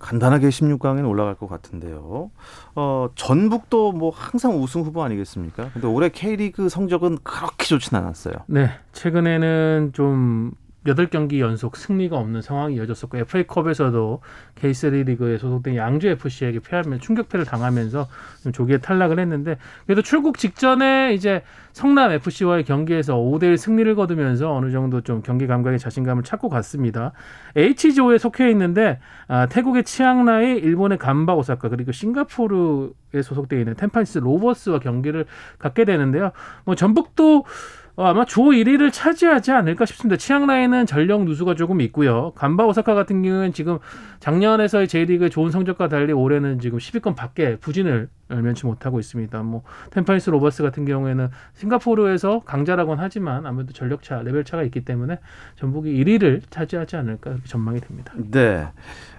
간단하게 0.00 0.48
16강에는 0.48 1.08
올라갈 1.08 1.34
것 1.34 1.48
같은데요. 1.48 2.30
어, 2.74 3.08
전북도 3.14 3.92
뭐 3.92 4.10
항상 4.10 4.60
우승 4.60 4.82
후보 4.82 5.04
아니겠습니까? 5.04 5.70
근데 5.72 5.86
올해 5.86 6.08
K리그 6.08 6.68
성적은 6.68 7.18
그렇게 7.22 7.66
좋진 7.66 7.96
않았어요. 7.96 8.34
네, 8.46 8.70
최근에는 8.92 9.90
좀 9.92 10.52
8경기 10.86 11.40
연속 11.40 11.76
승리가 11.76 12.16
없는 12.16 12.40
상황이 12.40 12.76
이어졌었고 12.76 13.18
FA컵에서도 13.18 14.20
K3 14.56 15.04
리그에 15.04 15.36
소속된 15.36 15.76
양주 15.76 16.08
FC에게 16.08 16.60
패하면 16.60 17.00
충격패를 17.00 17.44
당하면서 17.44 18.08
좀 18.42 18.52
조기에 18.52 18.78
탈락을 18.78 19.18
했는데 19.18 19.58
그래도 19.84 20.00
출국 20.00 20.38
직전에 20.38 21.12
이제 21.12 21.42
성남 21.72 22.12
FC와의 22.12 22.64
경기에서 22.64 23.16
5대1 23.16 23.56
승리를 23.56 23.94
거두면서 23.94 24.52
어느 24.52 24.70
정도 24.70 25.02
좀 25.02 25.22
경기 25.22 25.46
감각에 25.46 25.76
자신감을 25.76 26.24
찾고 26.24 26.48
갔습니다. 26.48 27.12
H조에 27.56 28.18
속해 28.18 28.50
있는데 28.50 29.00
아, 29.28 29.46
태국의 29.46 29.84
치앙라이, 29.84 30.58
일본의 30.58 30.98
간바 30.98 31.34
오사카 31.34 31.68
그리고 31.68 31.92
싱가포르에 31.92 33.22
소속되어 33.22 33.58
있는 33.58 33.74
템판스 33.74 34.18
로버스와 34.18 34.80
경기를 34.80 35.26
갖게 35.58 35.84
되는데요. 35.84 36.32
뭐 36.64 36.74
전북도 36.74 37.44
어, 37.89 37.89
아마 37.96 38.24
조 38.24 38.42
1위를 38.42 38.92
차지하지 38.92 39.52
않을까 39.52 39.84
싶습니다. 39.86 40.16
치앙라이는 40.16 40.86
전력 40.86 41.24
누수가 41.24 41.54
조금 41.54 41.80
있고요. 41.82 42.32
간바 42.34 42.64
오사카 42.66 42.94
같은 42.94 43.22
경우는 43.22 43.52
지금 43.52 43.78
작년에서의 44.20 44.88
J리그 44.88 45.28
좋은 45.30 45.50
성적과 45.50 45.88
달리 45.88 46.12
올해는 46.12 46.60
지금 46.60 46.78
10위권 46.78 47.14
밖에 47.14 47.56
부진을 47.56 48.08
면치 48.28 48.66
못하고 48.66 49.00
있습니다. 49.00 49.42
뭐 49.42 49.62
탬피니스 49.90 50.30
로버스 50.30 50.62
같은 50.62 50.84
경우에는 50.84 51.28
싱가포르에서 51.54 52.40
강자라고는 52.40 53.02
하지만 53.02 53.46
아무래도 53.46 53.72
전력차, 53.72 54.22
레벨 54.22 54.44
차가 54.44 54.62
있기 54.62 54.84
때문에 54.84 55.18
전북이 55.56 55.92
1위를 56.04 56.42
차지하지 56.50 56.96
않을까 56.96 57.36
전망이 57.44 57.80
됩니다. 57.80 58.12
네. 58.16 58.68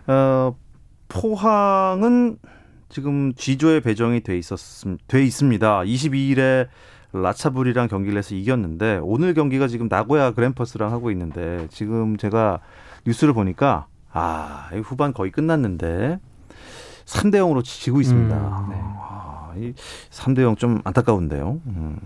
어, 0.08 0.56
포항은 1.08 2.38
지금 2.90 3.34
G조에 3.34 3.80
배정이 3.80 4.22
돼 4.22 4.38
있었 4.38 4.60
돼 5.08 5.24
있습니다. 5.24 5.82
22일에 5.82 6.68
라차부리랑 7.14 7.88
경기를 7.88 8.18
해서 8.18 8.36
이겼는데 8.36 9.00
오늘 9.04 9.34
경기가 9.34 9.68
지금 9.68 9.88
나고야 9.90 10.32
그랜퍼스랑 10.32 10.92
하고 10.92 11.12
있는데 11.12 11.68
지금 11.70 12.18
제가 12.18 12.60
뉴스를 13.06 13.34
보니까 13.34 13.88
아, 14.14 14.70
후반 14.84 15.14
거의 15.14 15.32
끝났는데 15.32 16.20
3대 17.06 17.36
0으로 17.36 17.64
지고 17.64 18.00
있습니다. 18.02 18.36
음, 18.36 18.70
네. 18.70 18.76
아, 18.80 19.54
이 19.58 19.74
3대 20.12 20.42
0 20.42 20.56
좀 20.56 20.80
안타까운데요. 20.84 21.60
음. 21.66 21.98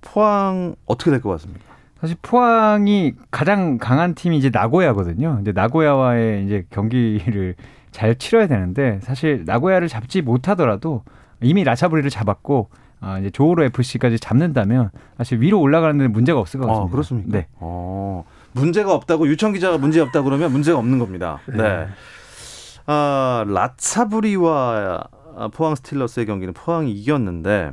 포항 0.00 0.76
어떻게 0.86 1.10
될 1.10 1.20
것 1.20 1.30
같습니까? 1.30 1.64
사실 2.00 2.16
포항이 2.22 3.14
가장 3.30 3.78
강한 3.78 4.14
팀이 4.14 4.36
이제 4.38 4.50
나고야거든요. 4.52 5.36
근데 5.36 5.52
나고야와의 5.52 6.44
이제 6.44 6.66
경기를 6.70 7.54
잘 7.90 8.14
치러야 8.16 8.46
되는데 8.46 9.00
사실 9.02 9.44
나고야를 9.46 9.88
잡지 9.88 10.20
못하더라도 10.22 11.02
이미 11.42 11.64
라차브리를 11.64 12.08
잡았고 12.10 12.68
아, 13.00 13.18
이제 13.18 13.30
조우로 13.30 13.64
FC까지 13.64 14.18
잡는다면 14.18 14.90
사실 15.16 15.40
위로 15.40 15.60
올라가는 15.60 15.96
데는 15.96 16.12
문제가 16.12 16.40
없을 16.40 16.60
것 16.60 16.66
아, 16.66 16.68
같습니다. 16.68 16.88
아, 16.88 16.90
그렇습니까? 16.90 17.30
네. 17.30 17.46
어, 17.54 18.24
문제가 18.52 18.94
없다고 18.94 19.28
류청 19.28 19.52
기자가 19.52 19.78
문제 19.78 20.00
없다 20.00 20.22
그러면 20.22 20.50
문제가 20.52 20.78
없는 20.78 20.98
겁니다. 20.98 21.40
네. 21.46 21.56
네. 21.56 21.86
아, 22.86 23.44
라차부리와 23.46 25.08
포항 25.52 25.74
스틸러스의 25.74 26.26
경기는 26.26 26.54
포항이 26.54 26.92
이겼는데 26.92 27.72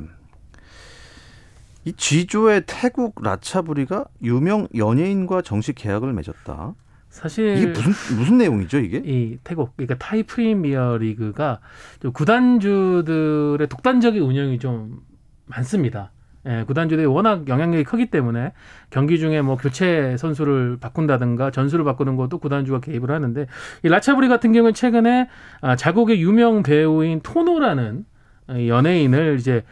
이 1.85 1.93
G조의 1.93 2.63
태국 2.65 3.21
라차부리가 3.21 4.05
유명 4.23 4.67
연예인과 4.75 5.41
정식 5.41 5.75
계약을 5.75 6.13
맺었다. 6.13 6.73
사실 7.09 7.57
이게 7.57 7.67
무슨 7.67 8.17
무슨 8.17 8.37
내용이죠 8.39 8.79
이게? 8.79 9.01
이 9.05 9.37
태국 9.43 9.77
그러니까 9.77 9.95
타이 9.99 10.23
프리미어 10.23 10.97
리그가 10.97 11.59
구단주들의 12.11 13.67
독단적인 13.67 14.19
운영이 14.19 14.57
좀 14.57 15.01
많습니다. 15.45 16.11
예, 16.45 16.65
구단주들이 16.67 17.05
워낙 17.05 17.47
영향력이 17.47 17.85
크기 17.85 18.07
때문에 18.07 18.51
경기 18.89 19.17
중에 19.17 19.41
뭐 19.41 19.55
교체 19.55 20.17
선수를 20.17 20.77
바꾼다든가 20.79 21.51
전술을 21.51 21.85
바꾸는 21.85 22.17
것도 22.17 22.39
구단주가 22.39 22.81
개입을 22.81 23.11
하는데 23.11 23.47
이 23.83 23.87
라차브리 23.87 24.27
같은 24.27 24.51
경우는 24.51 24.73
최근에 24.73 25.29
아, 25.61 25.75
자국의 25.77 26.21
유명 26.21 26.61
배우인 26.63 27.21
토노라는 27.21 28.05
연예인을 28.49 29.37
이제 29.39 29.63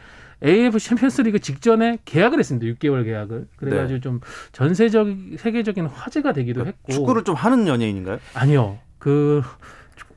AF 0.44 0.78
챔피언스리그 0.78 1.38
직전에 1.40 1.98
계약을 2.04 2.38
했습니다. 2.38 2.66
6개월 2.74 3.04
계약을. 3.04 3.46
그래가지고 3.56 3.94
네. 3.94 4.00
좀 4.00 4.20
전세적 4.52 5.08
세계적인 5.36 5.86
화제가 5.86 6.32
되기도 6.32 6.60
그러니까 6.60 6.76
했고. 6.78 6.92
축구를 6.92 7.24
좀 7.24 7.34
하는 7.34 7.66
연예인인가요? 7.68 8.18
아니요. 8.34 8.78
그 8.98 9.42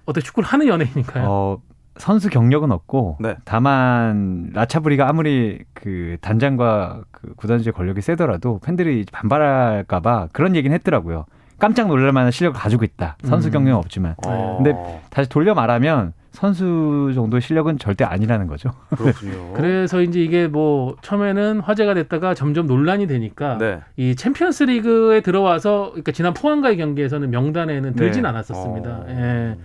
어떻게 0.05 0.23
축구를 0.25 0.47
하는 0.47 0.67
연예인인가요? 0.67 1.25
어, 1.27 1.61
선수 1.97 2.29
경력은 2.29 2.71
없고 2.71 3.17
네. 3.19 3.35
다만 3.45 4.49
라차부리가 4.53 5.07
아무리 5.07 5.59
그 5.73 6.17
단장과 6.21 7.03
그 7.11 7.33
구단주의 7.35 7.73
권력이 7.73 8.01
세더라도 8.01 8.59
팬들이 8.59 9.05
반발할까봐 9.11 10.29
그런 10.31 10.55
얘기는 10.55 10.73
했더라고요. 10.75 11.25
깜짝 11.57 11.87
놀랄 11.87 12.11
만한 12.11 12.31
실력을 12.31 12.59
가지고 12.59 12.83
있다. 12.83 13.15
선수 13.23 13.47
음. 13.47 13.53
경력 13.53 13.77
없지만. 13.77 14.15
어. 14.25 14.59
근데 14.61 15.01
다시 15.09 15.29
돌려 15.29 15.53
말하면 15.53 16.13
선수 16.31 17.13
정도의 17.15 17.41
실력은 17.41 17.79
절대 17.79 18.03
아니라는 18.03 18.47
거죠. 18.47 18.71
그렇군요. 18.89 19.53
그래서 19.55 20.01
이제 20.01 20.19
이게 20.19 20.47
뭐 20.47 20.97
처음에는 21.01 21.61
화제가 21.61 21.93
됐다가 21.93 22.33
점점 22.33 22.67
논란이 22.67 23.07
되니까 23.07 23.57
네. 23.57 23.79
이 23.95 24.15
챔피언스 24.17 24.63
리그에 24.63 25.21
들어와서 25.21 25.91
그러니까 25.91 26.11
지난 26.11 26.33
포항과의 26.33 26.75
경기에서는 26.75 27.31
명단에는 27.31 27.93
들진 27.95 28.23
네. 28.23 28.29
않았었습니다. 28.29 28.89
어. 28.89 29.05
예. 29.07 29.57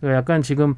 그러니까 0.00 0.18
약간 0.18 0.42
지금 0.42 0.74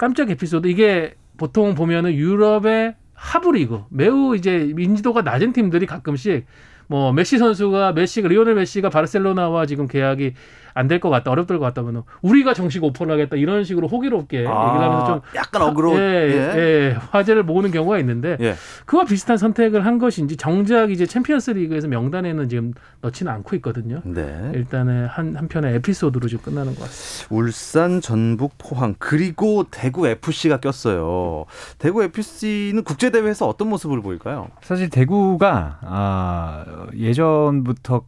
깜짝 0.00 0.30
에피소드. 0.30 0.66
이게 0.66 1.14
보통 1.36 1.74
보면은 1.74 2.14
유럽의 2.14 2.94
하부 3.12 3.52
리그 3.52 3.82
매우 3.90 4.34
이제 4.34 4.72
인지도가 4.78 5.20
낮은 5.20 5.52
팀들이 5.52 5.84
가끔씩 5.84 6.46
뭐 6.86 7.12
메시 7.12 7.36
선수가 7.36 7.92
메시가 7.92 8.28
리오넬 8.28 8.54
메시가 8.54 8.88
바르셀로나와 8.88 9.66
지금 9.66 9.86
계약이 9.86 10.32
안 10.74 10.88
될 10.88 11.00
것 11.00 11.08
같다, 11.10 11.30
어렵을 11.30 11.58
것 11.58 11.60
같다 11.60 11.82
면 11.82 12.02
우리가 12.22 12.52
정식 12.54 12.82
오퍼를 12.84 13.12
하겠다 13.12 13.36
이런 13.36 13.64
식으로 13.64 13.88
호기롭게 13.88 14.38
아, 14.38 14.68
얘기를 14.68 14.86
하면서 14.86 15.06
좀 15.06 15.20
약간 15.34 15.62
어그로 15.62 15.94
예, 15.96 16.00
예. 16.00 16.58
예, 16.58 16.96
화제를 17.10 17.42
모으는 17.44 17.70
경우가 17.70 17.98
있는데 18.00 18.36
예. 18.40 18.54
그와 18.86 19.04
비슷한 19.04 19.36
선택을 19.36 19.86
한 19.86 19.98
것인지 19.98 20.36
정작 20.36 20.90
이제 20.90 21.06
챔피언스리그에서 21.06 21.88
명단에는 21.88 22.48
지금 22.48 22.72
넣지는 23.02 23.32
않고 23.32 23.56
있거든요. 23.56 24.00
네. 24.04 24.52
일단은 24.54 25.06
한 25.06 25.36
한편의 25.36 25.74
에피소드로 25.76 26.28
지금 26.28 26.44
끝나는 26.44 26.74
것 26.74 26.82
같습니다. 26.84 27.34
울산, 27.34 28.00
전북, 28.00 28.52
포항 28.58 28.94
그리고 28.98 29.64
대구 29.70 30.06
FC가 30.06 30.58
꼈어요. 30.58 31.46
대구 31.78 32.02
FC는 32.02 32.84
국제 32.84 33.10
대회에서 33.10 33.46
어떤 33.48 33.68
모습을 33.68 34.02
보일까요? 34.02 34.48
사실 34.62 34.90
대구가 34.90 35.78
아, 35.82 36.64
예전부터 36.96 38.02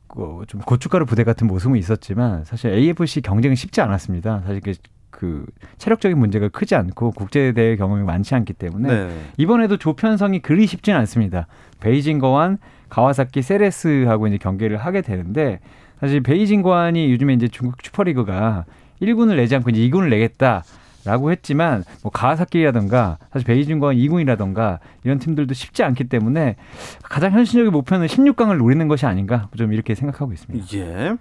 좀 0.46 0.60
고춧가루 0.60 1.06
부대 1.06 1.24
같은 1.24 1.46
모습은 1.46 1.76
있었지만 1.76 2.44
사실 2.52 2.70
AFC 2.72 3.22
경쟁은 3.22 3.56
쉽지 3.56 3.80
않았습니다. 3.80 4.42
사실 4.46 4.60
그, 4.60 4.74
그 5.10 5.46
체력적인 5.78 6.18
문제가 6.18 6.48
크지 6.48 6.74
않고 6.74 7.12
국제 7.12 7.52
대회 7.52 7.76
경험이 7.76 8.04
많지 8.04 8.34
않기 8.34 8.52
때문에 8.52 8.88
네. 8.88 9.20
이번에도 9.38 9.78
조편성이 9.78 10.40
그리 10.40 10.66
쉽지는 10.66 10.98
않습니다. 11.00 11.46
베이징 11.80 12.18
거완, 12.18 12.58
가와사키 12.90 13.40
세레스하고 13.40 14.26
이제 14.26 14.36
경기를 14.36 14.76
하게 14.76 15.00
되는데 15.00 15.60
사실 15.98 16.20
베이징 16.20 16.60
거완이 16.60 17.10
요즘에 17.10 17.32
이제 17.32 17.48
중국 17.48 17.76
슈퍼리그가 17.82 18.66
1군을 19.00 19.36
내지 19.36 19.56
않고 19.56 19.70
이제 19.70 19.80
2군을 19.88 20.10
내겠다. 20.10 20.62
라고 21.04 21.32
했지만 21.32 21.82
뭐 22.04 22.12
가와사키라든가 22.12 23.18
사실 23.32 23.44
베이징과 23.46 23.92
이군이라든가 23.92 24.78
이런 25.02 25.18
팀들도 25.18 25.52
쉽지 25.52 25.82
않기 25.82 26.04
때문에 26.04 26.54
가장 27.02 27.32
현실적인 27.32 27.72
목표는 27.72 28.06
16강을 28.06 28.58
노리는 28.58 28.86
것이 28.86 29.04
아닌가 29.04 29.48
좀 29.56 29.72
이렇게 29.72 29.96
생각하고 29.96 30.32
있습니다. 30.32 30.64
예. 30.78 31.16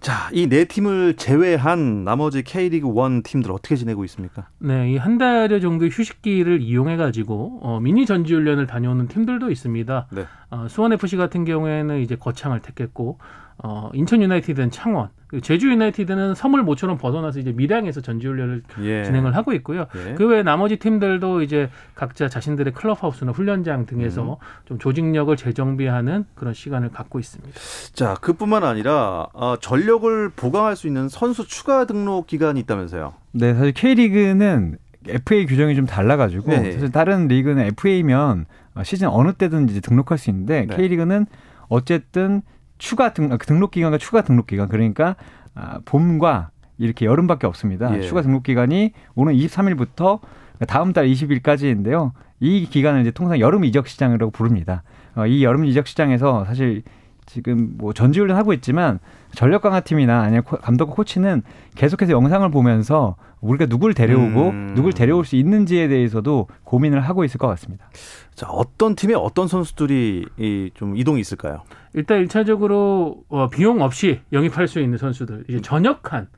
자, 0.00 0.30
이 0.32 0.48
네 0.48 0.64
팀을 0.64 1.14
제외한 1.16 2.04
나머지 2.04 2.42
K리그 2.42 2.88
1 2.88 3.22
팀들 3.22 3.52
어떻게 3.52 3.76
지내고 3.76 4.04
있습니까? 4.06 4.46
네, 4.58 4.92
이 4.92 4.96
한 4.96 5.18
달여 5.18 5.60
정도의 5.60 5.90
휴식기를 5.92 6.62
이용해 6.62 6.96
가지고 6.96 7.60
어, 7.62 7.80
미니 7.80 8.06
전지 8.06 8.32
훈련을 8.34 8.66
다녀오는 8.66 9.08
팀들도 9.08 9.50
있습니다. 9.50 10.06
네. 10.12 10.24
어, 10.50 10.66
수원 10.68 10.92
FC 10.94 11.16
같은 11.16 11.44
경우에는 11.44 12.00
이제 12.00 12.16
거창을 12.16 12.60
택했고 12.60 13.18
어, 13.62 13.90
인천 13.92 14.22
유나이티드는 14.22 14.70
창원, 14.70 15.10
제주 15.42 15.70
유나이티드는 15.70 16.34
섬을 16.34 16.62
모처럼 16.62 16.96
벗어나서 16.96 17.40
이제 17.40 17.52
밀양에서 17.52 18.00
전지훈련을 18.00 18.62
예. 18.80 19.04
진행을 19.04 19.36
하고 19.36 19.52
있고요. 19.52 19.84
예. 20.08 20.14
그외 20.14 20.42
나머지 20.42 20.76
팀들도 20.78 21.42
이제 21.42 21.68
각자 21.94 22.26
자신들의 22.30 22.72
클럽하우스나 22.72 23.32
훈련장 23.32 23.84
등에서 23.84 24.32
음. 24.32 24.36
좀 24.64 24.78
조직력을 24.78 25.36
재정비하는 25.36 26.24
그런 26.34 26.54
시간을 26.54 26.88
갖고 26.90 27.18
있습니다. 27.18 27.52
자, 27.92 28.14
그뿐만 28.22 28.64
아니라 28.64 29.26
어, 29.34 29.56
전력 29.60 29.89
을 29.90 30.30
보강할 30.30 30.76
수 30.76 30.86
있는 30.86 31.08
선수 31.08 31.46
추가 31.46 31.84
등록 31.84 32.26
기간이 32.26 32.60
있다면서요? 32.60 33.12
네, 33.32 33.54
사실 33.54 33.72
K리그는 33.72 34.78
FA 35.08 35.46
규정이 35.46 35.74
좀 35.74 35.86
달라가지고 35.86 36.50
네. 36.50 36.72
사실 36.72 36.90
다른 36.90 37.28
리그는 37.28 37.64
FA면 37.64 38.46
시즌 38.82 39.08
어느 39.08 39.32
때든 39.32 39.68
이제 39.68 39.80
등록할 39.80 40.18
수 40.18 40.30
있는데 40.30 40.66
네. 40.66 40.76
K리그는 40.76 41.26
어쨌든 41.68 42.42
추가 42.78 43.12
등, 43.12 43.36
등록 43.46 43.70
기간과 43.70 43.98
추가 43.98 44.22
등록 44.22 44.46
기간 44.46 44.68
그러니까 44.68 45.16
아, 45.54 45.80
봄과 45.84 46.50
이렇게 46.78 47.06
여름밖에 47.06 47.46
없습니다. 47.46 47.94
예. 47.96 48.00
추가 48.00 48.22
등록 48.22 48.42
기간이 48.42 48.92
오는 49.14 49.34
23일부터 49.34 50.20
다음 50.66 50.92
달 50.92 51.06
20일까지인데요. 51.06 52.12
이 52.40 52.66
기간을 52.66 53.02
이제 53.02 53.10
통상 53.10 53.38
여름 53.38 53.64
이적 53.64 53.86
시장이라고 53.86 54.30
부릅니다. 54.30 54.82
어, 55.14 55.26
이 55.26 55.44
여름 55.44 55.64
이적 55.66 55.86
시장에서 55.86 56.44
사실 56.46 56.82
지금 57.26 57.74
뭐 57.76 57.92
전지훈련 57.92 58.36
하고 58.36 58.52
있지만 58.52 58.98
전력 59.34 59.62
강화 59.62 59.80
팀이나 59.80 60.20
아니면 60.22 60.42
감독 60.44 60.90
코치는 60.90 61.42
계속해서 61.76 62.12
영상을 62.12 62.48
보면서 62.50 63.16
우리가 63.40 63.66
누구를 63.66 63.94
데려오고 63.94 64.48
음. 64.50 64.72
누구를 64.74 64.92
데려올 64.92 65.24
수 65.24 65.36
있는지에 65.36 65.88
대해서도 65.88 66.48
고민을 66.64 67.00
하고 67.00 67.24
있을 67.24 67.38
것 67.38 67.46
같습니다. 67.48 67.88
자, 68.34 68.48
어떤 68.48 68.94
팀에 68.96 69.14
어떤 69.14 69.48
선수들이 69.48 70.26
이, 70.38 70.70
좀 70.74 70.96
이동이 70.96 71.20
있을까요? 71.20 71.62
일단 71.94 72.18
일차적으로 72.18 73.22
어, 73.28 73.48
비용 73.48 73.80
없이 73.82 74.20
영입할 74.32 74.68
수 74.68 74.80
있는 74.80 74.98
선수들 74.98 75.44
이제 75.48 75.60
전역한 75.60 76.28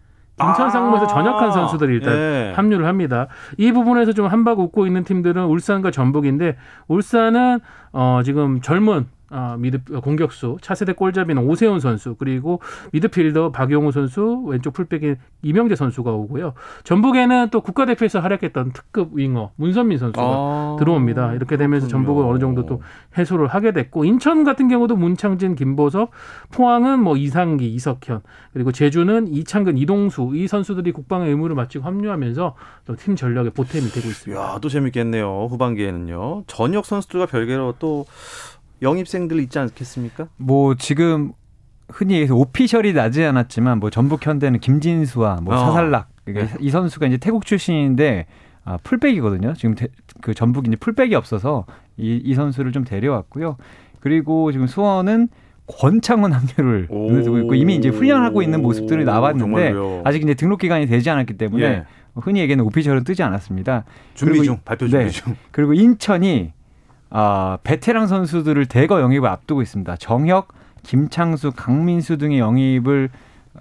김천 0.41 0.71
상무에서 0.71 1.07
전역한 1.07 1.53
선수들이 1.53 1.95
일단 1.95 2.15
예. 2.15 2.53
합류를 2.57 2.87
합니다. 2.87 3.29
이 3.59 3.71
부분에서 3.71 4.13
좀 4.13 4.27
함박 4.27 4.59
웃고 4.59 4.87
있는 4.87 5.05
팀들은 5.05 5.45
울산과 5.45 5.91
전북인데 5.91 6.57
울산은 6.89 7.61
어 7.93 8.21
지금 8.25 8.61
젊은 8.61 9.07
어, 9.33 9.57
미드 9.59 9.83
공격수 9.83 10.59
차세대 10.61 10.93
골잡이는 10.93 11.43
오세훈 11.43 11.81
선수 11.81 12.15
그리고 12.17 12.61
미드필더 12.93 13.51
박용우 13.53 13.91
선수 13.91 14.45
왼쪽 14.47 14.75
풀백인 14.75 15.17
이명재 15.43 15.75
선수가 15.75 16.13
오고요. 16.13 16.53
전북에는 16.85 17.49
또 17.51 17.61
국가대표에서 17.63 18.21
활약했던 18.21 18.73
특급 18.73 19.15
윙어 19.15 19.51
문선민 19.57 19.99
선수가 19.99 20.23
아, 20.25 20.77
들어옵니다. 20.79 21.33
이렇게 21.35 21.57
되면서 21.57 21.87
그렇군요. 21.87 22.07
전북은 22.07 22.31
어느 22.31 22.39
정도 22.39 22.67
또 22.67 22.83
해소를 23.19 23.49
하게 23.49 23.73
됐고 23.73 24.05
인천 24.05 24.45
같은 24.45 24.69
경우도 24.69 24.97
문창진, 24.97 25.55
김보섭, 25.55 26.11
포항은 26.53 27.01
뭐 27.01 27.17
이상기, 27.17 27.73
이석현 27.75 28.21
그리고 28.53 28.71
제주는 28.71 29.27
이창근, 29.29 29.79
이동수 29.79 30.33
이 30.35 30.47
선수들이 30.47 30.93
국방의 30.93 31.31
의무를 31.31 31.57
마치고 31.57 31.85
합류하면서 31.85 32.55
또 32.87 32.97
팀 32.97 33.17
전력의 33.17 33.53
보탬이 33.53 33.89
되고 33.89 34.07
있습니다. 34.07 34.41
야, 34.41 34.59
또 34.61 34.69
재밌겠네요. 34.69 35.47
후반기에는요. 35.51 36.45
전역 36.47 36.85
선수들과 36.85 37.27
별개로 37.27 37.75
또 37.79 38.05
영입생들 38.83 39.39
있지 39.41 39.59
않겠습니까? 39.59 40.29
뭐 40.37 40.75
지금 40.75 41.33
흔히 41.89 42.15
얘기해서 42.15 42.35
오피셜이 42.35 42.93
나지 42.93 43.23
않았지만 43.25 43.79
뭐 43.79 43.91
전북 43.91 44.27
현대는 44.27 44.61
김진수와 44.61 45.39
뭐 45.43 45.55
어. 45.55 45.59
사살락 45.59 46.09
그러니까 46.25 46.57
이 46.61 46.71
선수가 46.71 47.07
이제 47.07 47.17
태국 47.17 47.45
출신인데 47.47 48.27
아, 48.65 48.79
풀백이거든요. 48.83 49.55
지금 49.55 49.75
태- 49.75 49.89
그 50.21 50.35
전북이 50.35 50.69
이제 50.69 50.77
풀백이 50.77 51.15
없어서 51.15 51.65
이, 51.97 52.21
이 52.25 52.35
선수를 52.35 52.71
좀 52.73 52.85
데려왔고요. 52.85 53.57
그리고 54.01 54.53
지금 54.53 54.67
수원은 54.67 55.29
권창훈 55.67 56.33
합류를 56.33 56.89
눈에 56.91 57.23
두고 57.23 57.39
있고 57.39 57.55
이미 57.55 57.75
이제 57.77 57.89
훈련하고 57.89 58.43
있는 58.43 58.63
모습들이 58.63 59.05
나왔는데. 59.05 59.75
아직 60.05 60.23
이제 60.23 60.35
등록 60.35 60.61
기간이 60.61 60.87
되지 60.87 61.09
않았기 61.11 61.35
때문에 61.39 61.65
예. 61.65 61.85
흔히 62.17 62.41
얘기하는 62.41 62.65
오피셜은 62.65 63.05
뜨지 63.05 63.23
않았습니다. 63.23 63.85
준비 64.15 64.43
중, 64.43 64.55
이- 64.55 64.59
발표 64.65 64.87
준비 64.89 65.05
네. 65.07 65.11
중. 65.11 65.35
그리고 65.51 65.73
인천이 65.73 66.53
아, 67.15 67.59
베테랑 67.63 68.07
선수들을 68.07 68.67
대거 68.67 69.01
영입을 69.01 69.29
앞두고 69.29 69.61
있습니다. 69.61 69.97
정혁, 69.97 70.49
김창수, 70.83 71.53
강민수 71.53 72.17
등의 72.17 72.39
영입을 72.39 73.11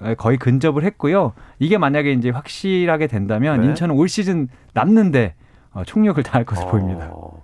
에, 0.02 0.16
거의 0.16 0.38
근접을 0.38 0.84
했고요. 0.86 1.34
이게 1.60 1.78
만약에 1.78 2.14
이제 2.14 2.30
확실하게 2.30 3.08
된다면 3.08 3.60
네. 3.60 3.68
인천은 3.68 3.94
올 3.94 4.08
시즌 4.08 4.48
남는데 4.74 5.36
어, 5.74 5.84
총력을 5.86 6.22
다할 6.24 6.46
것으로 6.46 6.70
보입니다. 6.70 7.10
어, 7.12 7.44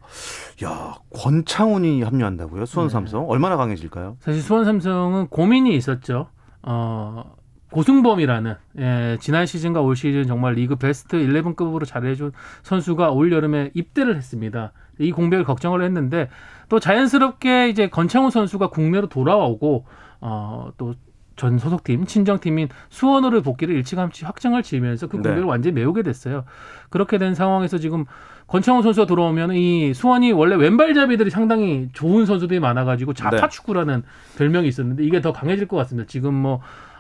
야, 0.63 0.96
권창훈이 1.13 2.04
합류한다고요? 2.04 2.65
수원 2.65 2.88
네. 2.88 2.93
삼성 2.93 3.30
얼마나 3.30 3.58
강해질까요? 3.58 4.15
사실 4.22 4.41
수원 4.41 4.63
삼성은 4.63 5.28
고민이 5.28 5.76
있었죠. 5.76 6.28
어, 6.63 7.36
고승범이라는 7.71 8.56
예, 8.80 9.17
지난 9.19 9.45
시즌과 9.45 9.82
올 9.82 9.95
시즌 9.95 10.25
정말 10.25 10.53
리그 10.53 10.75
베스트 10.75 11.17
11급으로 11.17 11.86
잘해준 11.86 12.32
선수가 12.63 13.12
올 13.12 13.32
여름에 13.32 13.71
입대를 13.73 14.15
했습니다. 14.15 14.71
이 14.99 15.12
공백을 15.12 15.43
걱정을 15.45 15.84
했는데 15.84 16.30
또 16.69 16.80
자연스럽게 16.80 17.69
이제 17.69 17.88
건창훈 17.89 18.32
선수가 18.32 18.69
국내로 18.69 19.08
돌아오고 19.08 19.86
어, 20.21 20.71
또 20.77 20.95
전 21.38 21.60
소속팀 21.60 22.06
친정팀인 22.06 22.67
수원으로 22.89 23.41
복귀를 23.41 23.75
일찌감치 23.75 24.25
확정을 24.25 24.63
지으면서 24.63 25.08
그 25.08 25.17
네. 25.17 25.21
공백을 25.21 25.43
완전히 25.45 25.75
메우게 25.75 26.01
됐어요. 26.01 26.43
그렇게 26.89 27.17
된 27.17 27.36
상황에서 27.36 27.77
지금 27.77 28.06
권창훈 28.47 28.82
선수가 28.82 29.06
들어오면 29.06 29.53
이 29.53 29.93
수원이 29.93 30.32
원래 30.32 30.56
왼발잡이들이 30.56 31.30
상당히 31.30 31.89
좋은 31.93 32.25
선수들이 32.25 32.60
많아가지고 32.60 33.13
네. 33.13 33.21
자파 33.21 33.49
축구라는 33.49 34.03
별명이 34.38 34.67
있었는데 34.67 35.03
이게 35.03 35.21
더 35.21 35.32
강해질 35.32 35.67
것 35.67 35.77
같습니다. 35.77 36.08
지금 36.08 36.34
뭐 36.34 36.60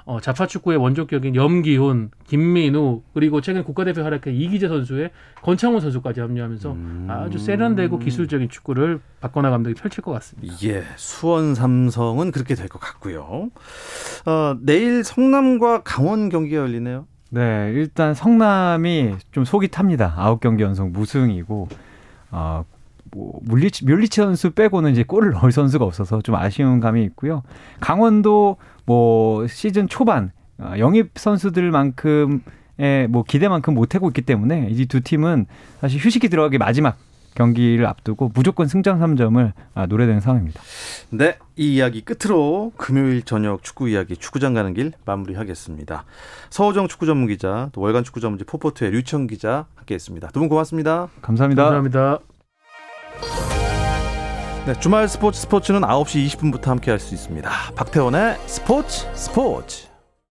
어, 0.09 0.21
자파 0.21 0.47
축구의 0.47 0.77
원조격인 0.77 1.35
염기훈, 1.35 2.11
김민우 2.27 3.01
그리고 3.13 3.41
최근 3.41 3.65
국가대표 3.65 4.03
활약한 4.03 4.33
이기재 4.33 4.69
선수의 4.69 5.11
권창훈 5.43 5.81
선수까지 5.81 6.21
합류하면서 6.21 6.71
음. 6.71 7.07
아주 7.09 7.37
세련되고 7.37 7.99
기술적인 7.99 8.47
축구를 8.47 9.01
박건하 9.19 9.49
감독이 9.49 9.75
펼칠 9.75 10.01
것 10.01 10.13
같습니다. 10.13 10.55
예, 10.63 10.83
수원 10.95 11.55
삼성은 11.55 12.31
그렇게 12.31 12.55
될 12.55 12.69
것 12.69 12.79
같고요. 12.79 13.49
어, 14.25 14.55
내일 14.61 15.03
성남과 15.03 15.81
강원 15.83 16.29
경기가 16.29 16.61
열리네요. 16.61 17.05
네, 17.29 17.71
일단 17.75 18.13
성남이 18.13 19.15
좀 19.31 19.43
속이 19.43 19.67
탑니다. 19.67 20.13
아홉 20.15 20.39
경기 20.39 20.63
연속 20.63 20.89
무승이고 20.91 21.67
어, 22.31 22.63
뭐 23.11 23.39
물리치 23.43 23.83
뮬리치 23.85 24.21
선수 24.21 24.51
빼고는 24.51 24.91
이제 24.91 25.03
골을 25.03 25.31
넣을 25.31 25.51
선수가 25.51 25.83
없어서 25.83 26.21
좀 26.21 26.35
아쉬운 26.35 26.79
감이 26.79 27.03
있고요. 27.03 27.43
강원도 27.81 28.55
뭐 28.87 29.45
시즌 29.47 29.87
초반 29.87 30.31
어, 30.57 30.73
영입 30.79 31.11
선수들만큼의 31.15 33.07
뭐 33.09 33.21
기대만큼 33.23 33.75
못하고 33.75 34.07
있기 34.09 34.23
때문에 34.23 34.69
이 34.71 34.85
두 34.87 35.01
팀은 35.01 35.45
사실 35.81 35.99
휴식기 35.99 36.29
들어가기 36.29 36.57
마지막 36.57 36.97
경기를 37.35 37.85
앞두고 37.85 38.31
무조건 38.33 38.67
승점 38.67 38.99
3점을 38.99 39.51
아, 39.75 39.85
노려대는 39.85 40.21
상황입니다. 40.21 40.59
네, 41.11 41.37
이 41.55 41.75
이야기 41.75 42.01
끝으로 42.01 42.71
금요일 42.77 43.21
저녁 43.21 43.61
축구 43.61 43.89
이야기 43.89 44.17
축구장 44.17 44.55
가는 44.55 44.73
길 44.73 44.93
마무리하겠습니다. 45.05 46.03
서호정 46.49 46.87
축구 46.87 47.05
전문 47.05 47.27
기자, 47.27 47.69
또 47.73 47.81
월간 47.81 48.03
축구 48.05 48.21
전문지 48.21 48.43
포포트의 48.45 48.89
류청 48.89 49.27
기자 49.27 49.67
함께했습니다. 49.75 50.29
두 50.29 50.39
분 50.39 50.49
고맙습니다. 50.49 51.09
감사합니다. 51.21 51.63
감사합니다. 51.63 52.19
네, 54.67 54.77
주말 54.81 55.07
스포츠 55.07 55.39
스포츠는 55.39 55.79
9시 55.79 56.27
20분부터 56.27 56.65
함께 56.65 56.91
할 56.91 56.99
수 56.99 57.15
있습니다. 57.15 57.49
박태원의 57.77 58.35
스포츠 58.47 59.07
스포츠. 59.13 59.86